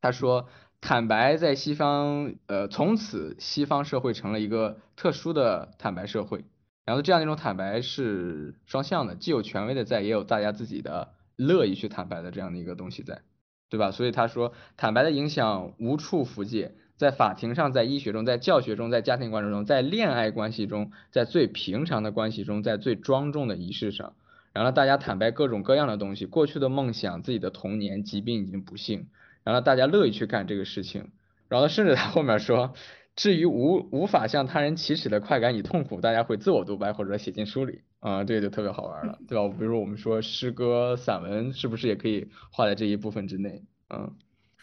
[0.00, 0.48] 他说
[0.80, 6.44] 坦白在西方，呃，从此西方社会成了一个特殊的坦白社会。
[6.84, 11.14] 然后这样一种坦白是双向的，既有权威的在，也有大家自己的。
[11.36, 13.22] 乐意去坦白的这样的一个东西在，
[13.68, 13.90] 对吧？
[13.90, 24.14] 所以他说，坦白的影响无处不界，在法庭上，在医学中，在教学中，在家庭关系中，在恋爱关系中，在最平常的关系中，在最庄重的仪式上，
[24.54, 29.08] 然后大家坦白各种各样的东西，过去的梦想、自己的童年、疾病以及不幸，
[29.42, 31.10] 然后大家乐意去干这个事情，
[31.48, 32.72] 然后甚至他后面说。
[33.16, 39.46] 至于无无法向他人启齿的快感与痛苦，大家会自我独白或者写进书里啊，这个就特别好玩了，对吧？
[39.56, 43.62] 比如说我们说诗歌、散文，是不是也可以画在这一部分之内？
[43.90, 44.12] 嗯，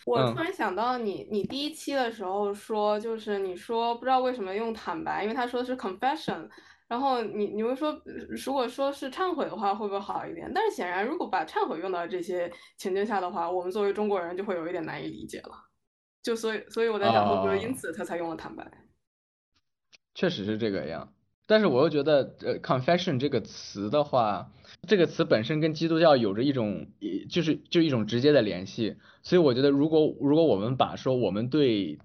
[0.06, 6.50] 我突然想到你，你第一期的时候说，就是你说不知道为什么用坦白，因为他说的是 confession，
[6.92, 8.02] 然后你你会说，
[8.46, 10.52] 如果说是忏悔的话，会不会好一点？
[10.54, 15.52] 但是显然，如果把忏悔用到这些情境下的话，我们作为中国人就会有一点难以理解了。
[16.22, 18.70] 就所以，所以我在想，会不会因此他才用了坦白？
[20.14, 21.14] 确实是这个样，
[21.48, 24.52] 但是我又觉得，呃，confession 这个词的话，
[24.86, 26.88] 这个词本身跟基督教有着一种，
[27.30, 32.00] 就是就一种直接的联系，所以我觉得，如果如果我们把说我们对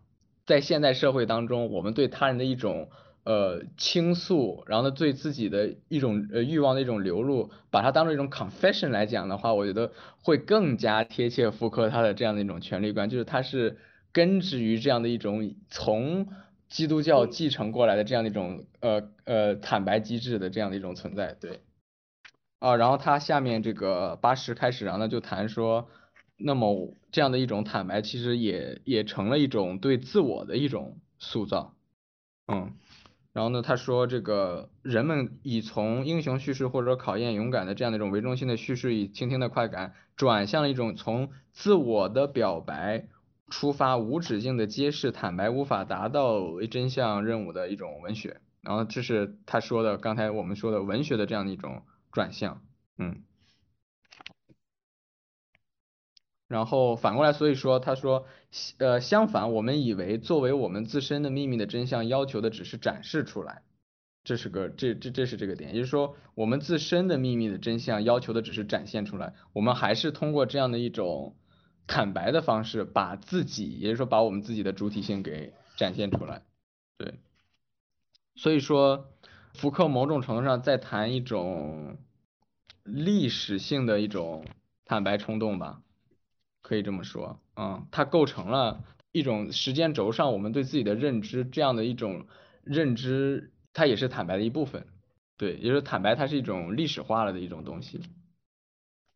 [0.47, 2.89] 在现代社会当中，我们对他人的一种
[3.27, 13.77] 呃倾诉，然后呢对自己的一种呃欲望的一种流露，把它当做一种 confession 来讲的话，我觉得会更加贴切复刻他的这样的一种权利观，就是他是。
[14.13, 16.29] 根植于这样的一种从
[16.71, 21.61] 基督教继承过来的这样的一种呃呃坦白机制的这样的一种存在，对。
[22.59, 25.91] 啊，然后他下面这个八十开始，然后呢就谈说，
[26.39, 31.75] 那么这样的一种坦白其实也也成了一种对自我的一种塑造，
[32.49, 32.73] 嗯。
[33.37, 43.09] 然后呢，他说这个人们以从英雄叙事或者考验勇敢的这样的一种为中心的叙事，以倾听的快感，转向了一种从自我的表白
[43.51, 48.41] 出发，无止境的揭示坦白无法达到为真相任务的一种文学。
[48.63, 51.83] 然后这是他说的，刚才我们说的文学的这样的一种
[52.13, 52.63] 转向，
[52.97, 53.23] 嗯。
[56.49, 58.25] 然后反过来，所以说他说，
[58.79, 63.63] 呃，相反，我们以为作为我们自身的秘密的真相，要求的只是展示出来，
[64.25, 71.37] 这是个这这这是这个点，也就是说，我们自身的秘密的真相要求的只是展现出来，我们还是通过这样的一种
[71.87, 76.43] 坦白的方式，把自己，也就是说，把我们自己的主体性给展现出来，
[76.99, 77.15] 对，
[78.35, 79.09] 所以说，
[79.55, 81.99] 福克某种程度上在谈一种
[82.85, 84.45] 历史性的一种
[84.85, 85.83] 坦白冲动吧。
[86.63, 92.27] 可以这么说，嗯，它构成了一种时间轴上我们对自己的认知，这样的一种
[92.63, 94.87] 认知，它也是坦白的一部分，
[95.39, 98.03] 对，也就是坦白，它是一种历史化了的一种东西，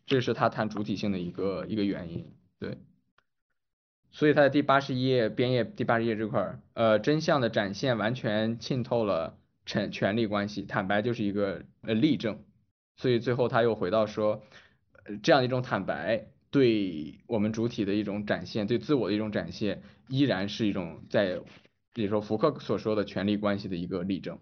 [0.06, 2.78] 这是他谈主体性的一个一个原因，对，
[4.10, 9.36] 所以他在第八十一页编页第八十页这块儿，呃，真相的展现完全浸透了
[9.66, 12.42] 权权力关系，坦白就是一个呃例证，
[12.96, 14.42] 所以最后他又回到说，
[15.04, 16.28] 呃这样一种坦白。
[16.50, 21.38] 对我们主体的一种展现，对自我的一种展现，依然是一种在，
[21.94, 24.38] 比如说福克所说的权力关系的一个例证。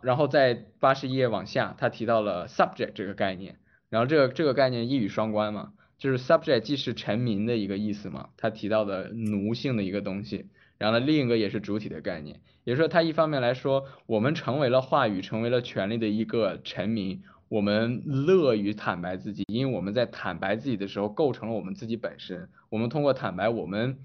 [0.00, 3.58] 然后在八十页往下，他提到了 subject 这个概念，
[3.90, 10.46] 然后这个这个概念一语双关嘛，就是 subject 既是臣民的一个意思嘛，他提到的奴性的一个东西，
[10.78, 17.24] 然后呢另一个也是主体的概念，也就是说他一方面来说，我们成为了话语，成为了权力的一个臣民。
[17.48, 22.48] 我们乐于坦白自己，因为我们在坦白自己的时候，构成了我们自己本身。
[22.68, 23.98] 我们通过坦白，我们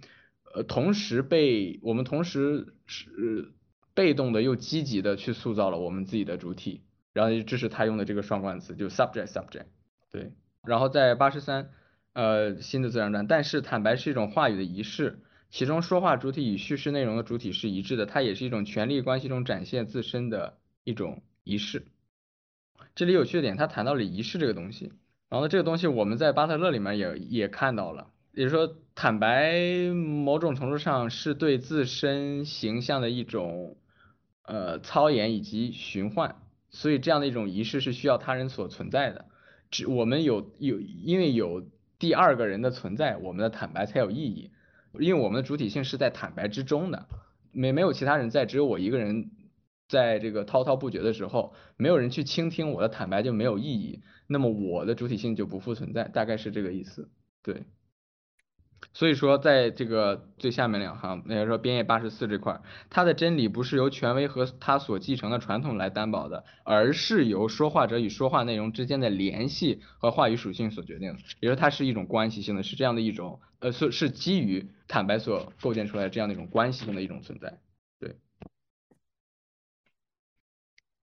[0.54, 3.52] 呃同时被我们同时是
[3.94, 6.82] 被动的又积极的去塑造了我们自己的主体。
[7.12, 9.66] 然后这是他用的这个双关词，就 subject subject。
[10.12, 10.32] 对。
[10.66, 11.70] 然后在八十三，
[12.14, 15.20] 呃新的自然段，但是坦白是一种话语的仪式，
[15.52, 21.86] 其中说话主体与叙事内容的主体是一致的，它也是一种权力关系中展现自身的一种仪式。
[22.96, 24.94] 这里有趣的点，他谈到了仪式这个东西，
[25.30, 29.56] 然后，这个东西我们在巴特勒里面也也看到了，也就是说，坦白
[29.90, 33.78] 某种程度上是对自身形象的一种
[34.44, 36.36] 呃操演以及循环，
[36.70, 39.26] 所以这样的一种仪式是需要他人所存在的，
[39.72, 41.66] 只我们有有因为有
[41.98, 44.52] 第二个人的存在，我们的坦白才有意义，
[45.00, 47.08] 因为我们的主体性是在坦白之中的，
[47.52, 49.32] 没没有其他人在，只有我一个人。
[49.88, 57.10] 在这个滔滔不绝的时候，没有人去倾听我的坦白就没有意义，那么我的主体性就不复存在，大概是这个意思。
[57.44, 57.66] 对，
[58.94, 77.60] 所以说在这个最下面两行，也就是说编页八十四这块，它的真理不是由权威和他所继承的传统来担保的，而是由说话者与说话内容之间的联系和话语属性所决定的，也就是它是一种关系性的，是这样的一种，呃，是是基于坦白所构建出来这样的一种关系性的一种存在。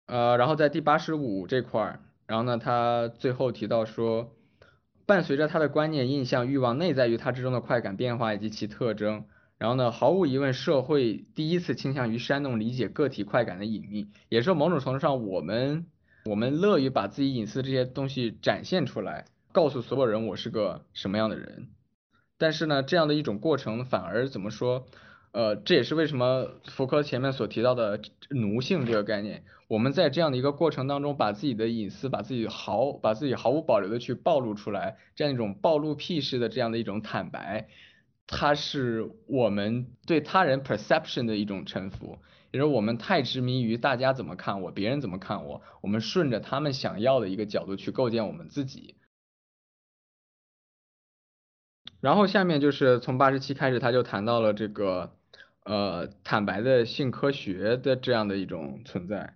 [0.09, 4.33] 呃，然后在第八十五这块儿，然后呢，他最后提到说，
[5.05, 9.27] 伴随着他的观念、印象、欲望内在于他之中的快感变化以及其特征，
[9.59, 15.85] 然后呢，毫无疑问，社会第一次倾向于煽动理解个体快感的隐秘，也是某种程度上，我们
[16.25, 21.69] 我们乐于把自己隐私这些东西展现出来，告诉所有人我是个什么样的人，
[22.39, 24.87] 但是呢，这样的一种过程反而怎么说？
[25.39, 37.69] 呃，这也是为什么福柯前面所提到的奴性这个概念，我们在这样的一个过程当中，把自己的隐私，把自己毫把自己毫无保留的去暴露出来，这样一种暴露癖式的这样的一种坦白，
[38.27, 42.19] 它是我们对他人 perception 的一种臣服，
[42.51, 48.97] 也就是我们太执迷于大家怎么看我，别人怎么看我，我们顺着他们想要的一个角度去构建我们自己。
[52.01, 55.15] 然后下面就是从八十七开始，他就谈到了这个。
[55.69, 59.35] 呃，坦白的性科学的这样的一种存在，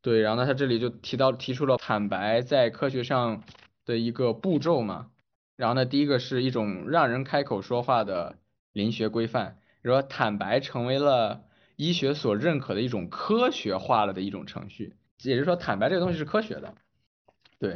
[0.00, 3.42] 对，然后呢，他这里就提到提出了坦白在科学上
[3.84, 5.10] 的一个步骤嘛，
[5.56, 8.38] 然后呢，第一个是一种让人开口说话的
[8.72, 11.44] 临学规范，说坦白成为了
[11.76, 16.76] 医学所认可的一种科学化了的一种程序，也就是说坦白这个东西是科学的，
[17.58, 17.72] 对，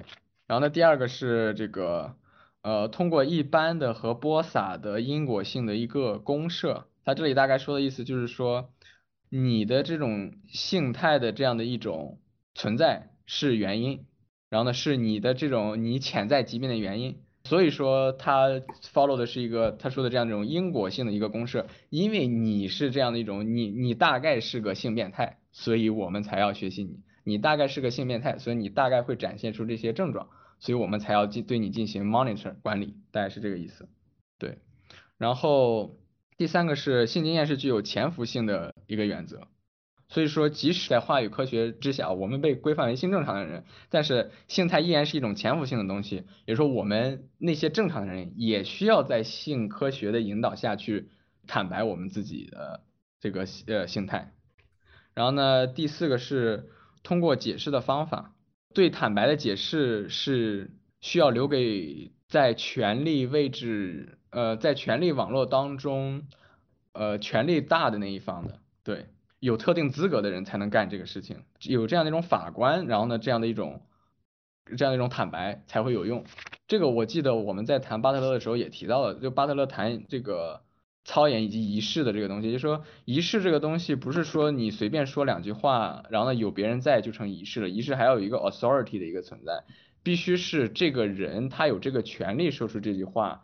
[0.47, 2.17] 然后呢，第二个是这个
[2.63, 6.87] 呃，通过一般的和播撒的因果性的一个公设。
[7.05, 8.71] 他这里大概说的意思就是说，
[9.29, 12.21] 你的这种性态的这样的一种
[12.55, 14.07] 存在是原因，
[14.49, 17.21] 然后呢是你的这种你潜在疾病的原因。
[17.45, 18.49] 所以说他
[18.95, 27.01] follow 的是一个他说的这样一种因果性的一个公式，因为你是这样的一种你你大概是个性变态，所以我们才要学习你。
[27.25, 30.29] 你大概是个性变态，所以你大概会展现出这些症状，
[30.61, 33.89] 所以我们才要进对你进行 monitor 管理，大概是这个意思。
[34.39, 34.59] 对，
[35.19, 35.97] 然后
[36.43, 39.47] 第三个是性经验是具有潜伏性的一个原则。
[40.09, 46.25] 所以说，即使在话语科学之下，我们被规范为性正常的人，但是性态依然是一种潜伏性的东西。
[46.47, 51.11] 也就是说，我们那些正常的人也需要在性科学的引导下去
[51.47, 52.83] 坦白我们自己的
[53.21, 54.33] 这个呃性态。
[55.15, 56.71] 然后呢，第四个是
[57.05, 58.35] 通过解释的方法，
[58.75, 66.25] 对坦白的解释是需要留给在权力位置呃在权力网络当中
[66.93, 69.07] 呃权力大的那一方的，对。
[69.39, 73.83] 有特定资格的人才能干这个事情，有这样的一种法官，然后呢，这样的一种
[74.77, 76.25] 这样的一种坦白才会有用。
[76.69, 80.63] 这个我记得我们在谈巴特勒的时候也提到了，就巴特勒谈这个
[81.05, 89.65] 操演以及仪式的这个东西，就说仪式这个东西不是说你随便说两句话，然后呢有别人在就成仪式了，仪式还要有一个 authority 的一个存在，
[90.05, 93.43] 必须是这个人他有这个权利说出这句话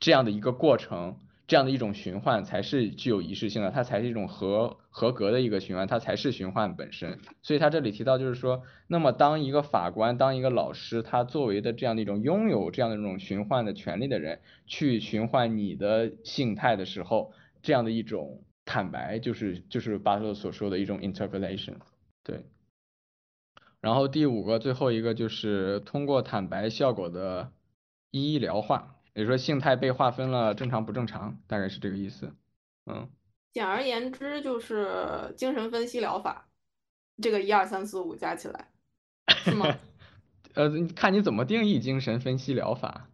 [0.00, 1.20] 这样的一个过程。
[1.46, 7.18] 这样的一种循环才是具有仪式性的，它才是一种合合格的一个循环，它才是循环本身。
[7.42, 14.38] 所以他这里提到就是说，那么当一个法官，当一个老师，他作为的这样的一种拥有这样的一种循环的权利的人，
[14.68, 17.32] 去循环你的性态的时候，
[17.62, 21.78] 这样的一种坦白，就是就是巴特勒所说的一种 interpolation。
[22.22, 22.44] 对。
[23.80, 27.50] 然后第五个最后一个就是通过坦白效果的
[28.12, 28.99] 医疗化。
[29.14, 32.32] 也说性态被划分了正常不正常，大概是这个意思。
[32.86, 33.08] 嗯，
[33.52, 36.48] 简而言之就是精神分析疗法，
[37.22, 38.68] 这个一二三四五加起来
[39.28, 39.66] 是吗？
[40.54, 43.08] 呃，看你怎么定义精神分析疗法。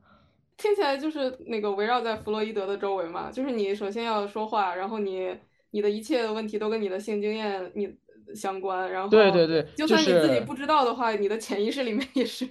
[0.56, 5.36] 听起来就是那个围绕在弗洛伊德的周围嘛，就是你首先要说话，然后你
[5.70, 7.94] 你的一切的问题都跟你的性经验你
[8.34, 12.48] 相关，然后对对对，就算你自己不知道的话，你的潜意识里面也是。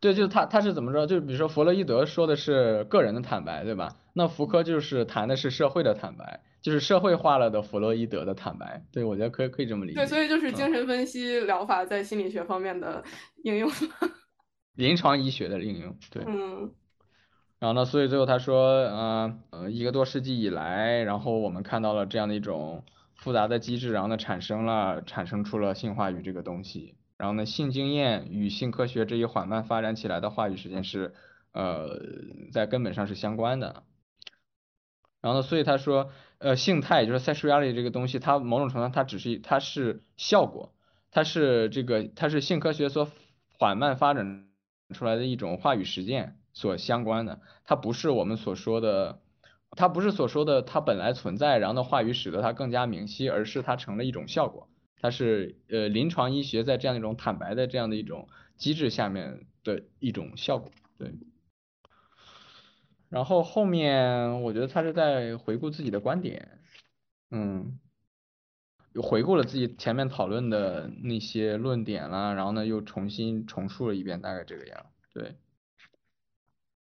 [0.00, 1.06] 对，就是他，他是怎么说？
[1.06, 3.96] 就是比如说弗洛伊德说的是个人的坦白，对吧？
[4.12, 8.84] 那福柯就是谈的是社会的坦白，就是社会化了的弗洛伊德的坦白。
[8.92, 10.00] 对，我觉得可以可以这么理解。
[10.00, 13.02] 对，所以就是精神分析疗法在心理学方面的
[13.44, 13.70] 应用。
[14.76, 16.22] 临床医学的应用，对。
[16.26, 16.70] 嗯。
[17.58, 22.84] 然后呢，所以最后他说，呃呃，一个多世纪以来，然后我们看到了这样的一种
[23.14, 26.96] 复杂的机制，然后呢，产生了产生出了性话语这个东西。
[27.18, 31.14] 然后呢，性经验与性科学这一缓慢发展起来的话语时间是，
[31.52, 32.00] 呃，
[32.52, 33.84] 在根本上是相关的。
[35.22, 40.74] 然后呢，所以他说，呃，性态就是 sexuality 这个东西，它某种程度上它只是它是效果，
[41.10, 43.10] 它是这个它是性科学所
[43.58, 44.46] 缓慢发展
[44.94, 49.20] 出来的一种话语实践所相关的，它不是我们所说的，
[49.70, 54.68] 它不是所说的它本来存在，然后呢话语使得它更加明晰，而是它成了一种效果。
[55.00, 61.12] 它是呃临床医学在这样一种坦白的这样的一种机制下面的一种效果，对。
[63.08, 66.58] 然后后面我觉得他是在回顾自己的观点，
[67.30, 67.78] 嗯，
[68.92, 75.36] 又回顾了自己前面讨论的那些论点啦，然后呢又重新重述了一遍，大概这个样，对。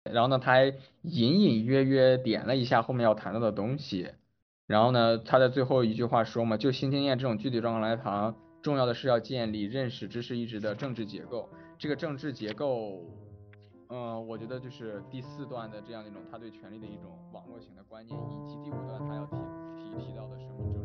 [0.04, 0.66] 然后呢他还
[1.02, 4.12] 隐隐约约点了一下后面要谈到的东西。
[4.72, 11.46] 然后呢，他在最后一句话说嘛，就新经验这种具体状况来谈，重要的是要建立认识知识意志的政治结构。
[11.76, 13.04] 这个政治结构，
[13.90, 19.36] 嗯，我觉得就是第四段的这样一种他对权力的一种网络型的观念，以及第五段他要提
[19.76, 20.81] 提提到的什么政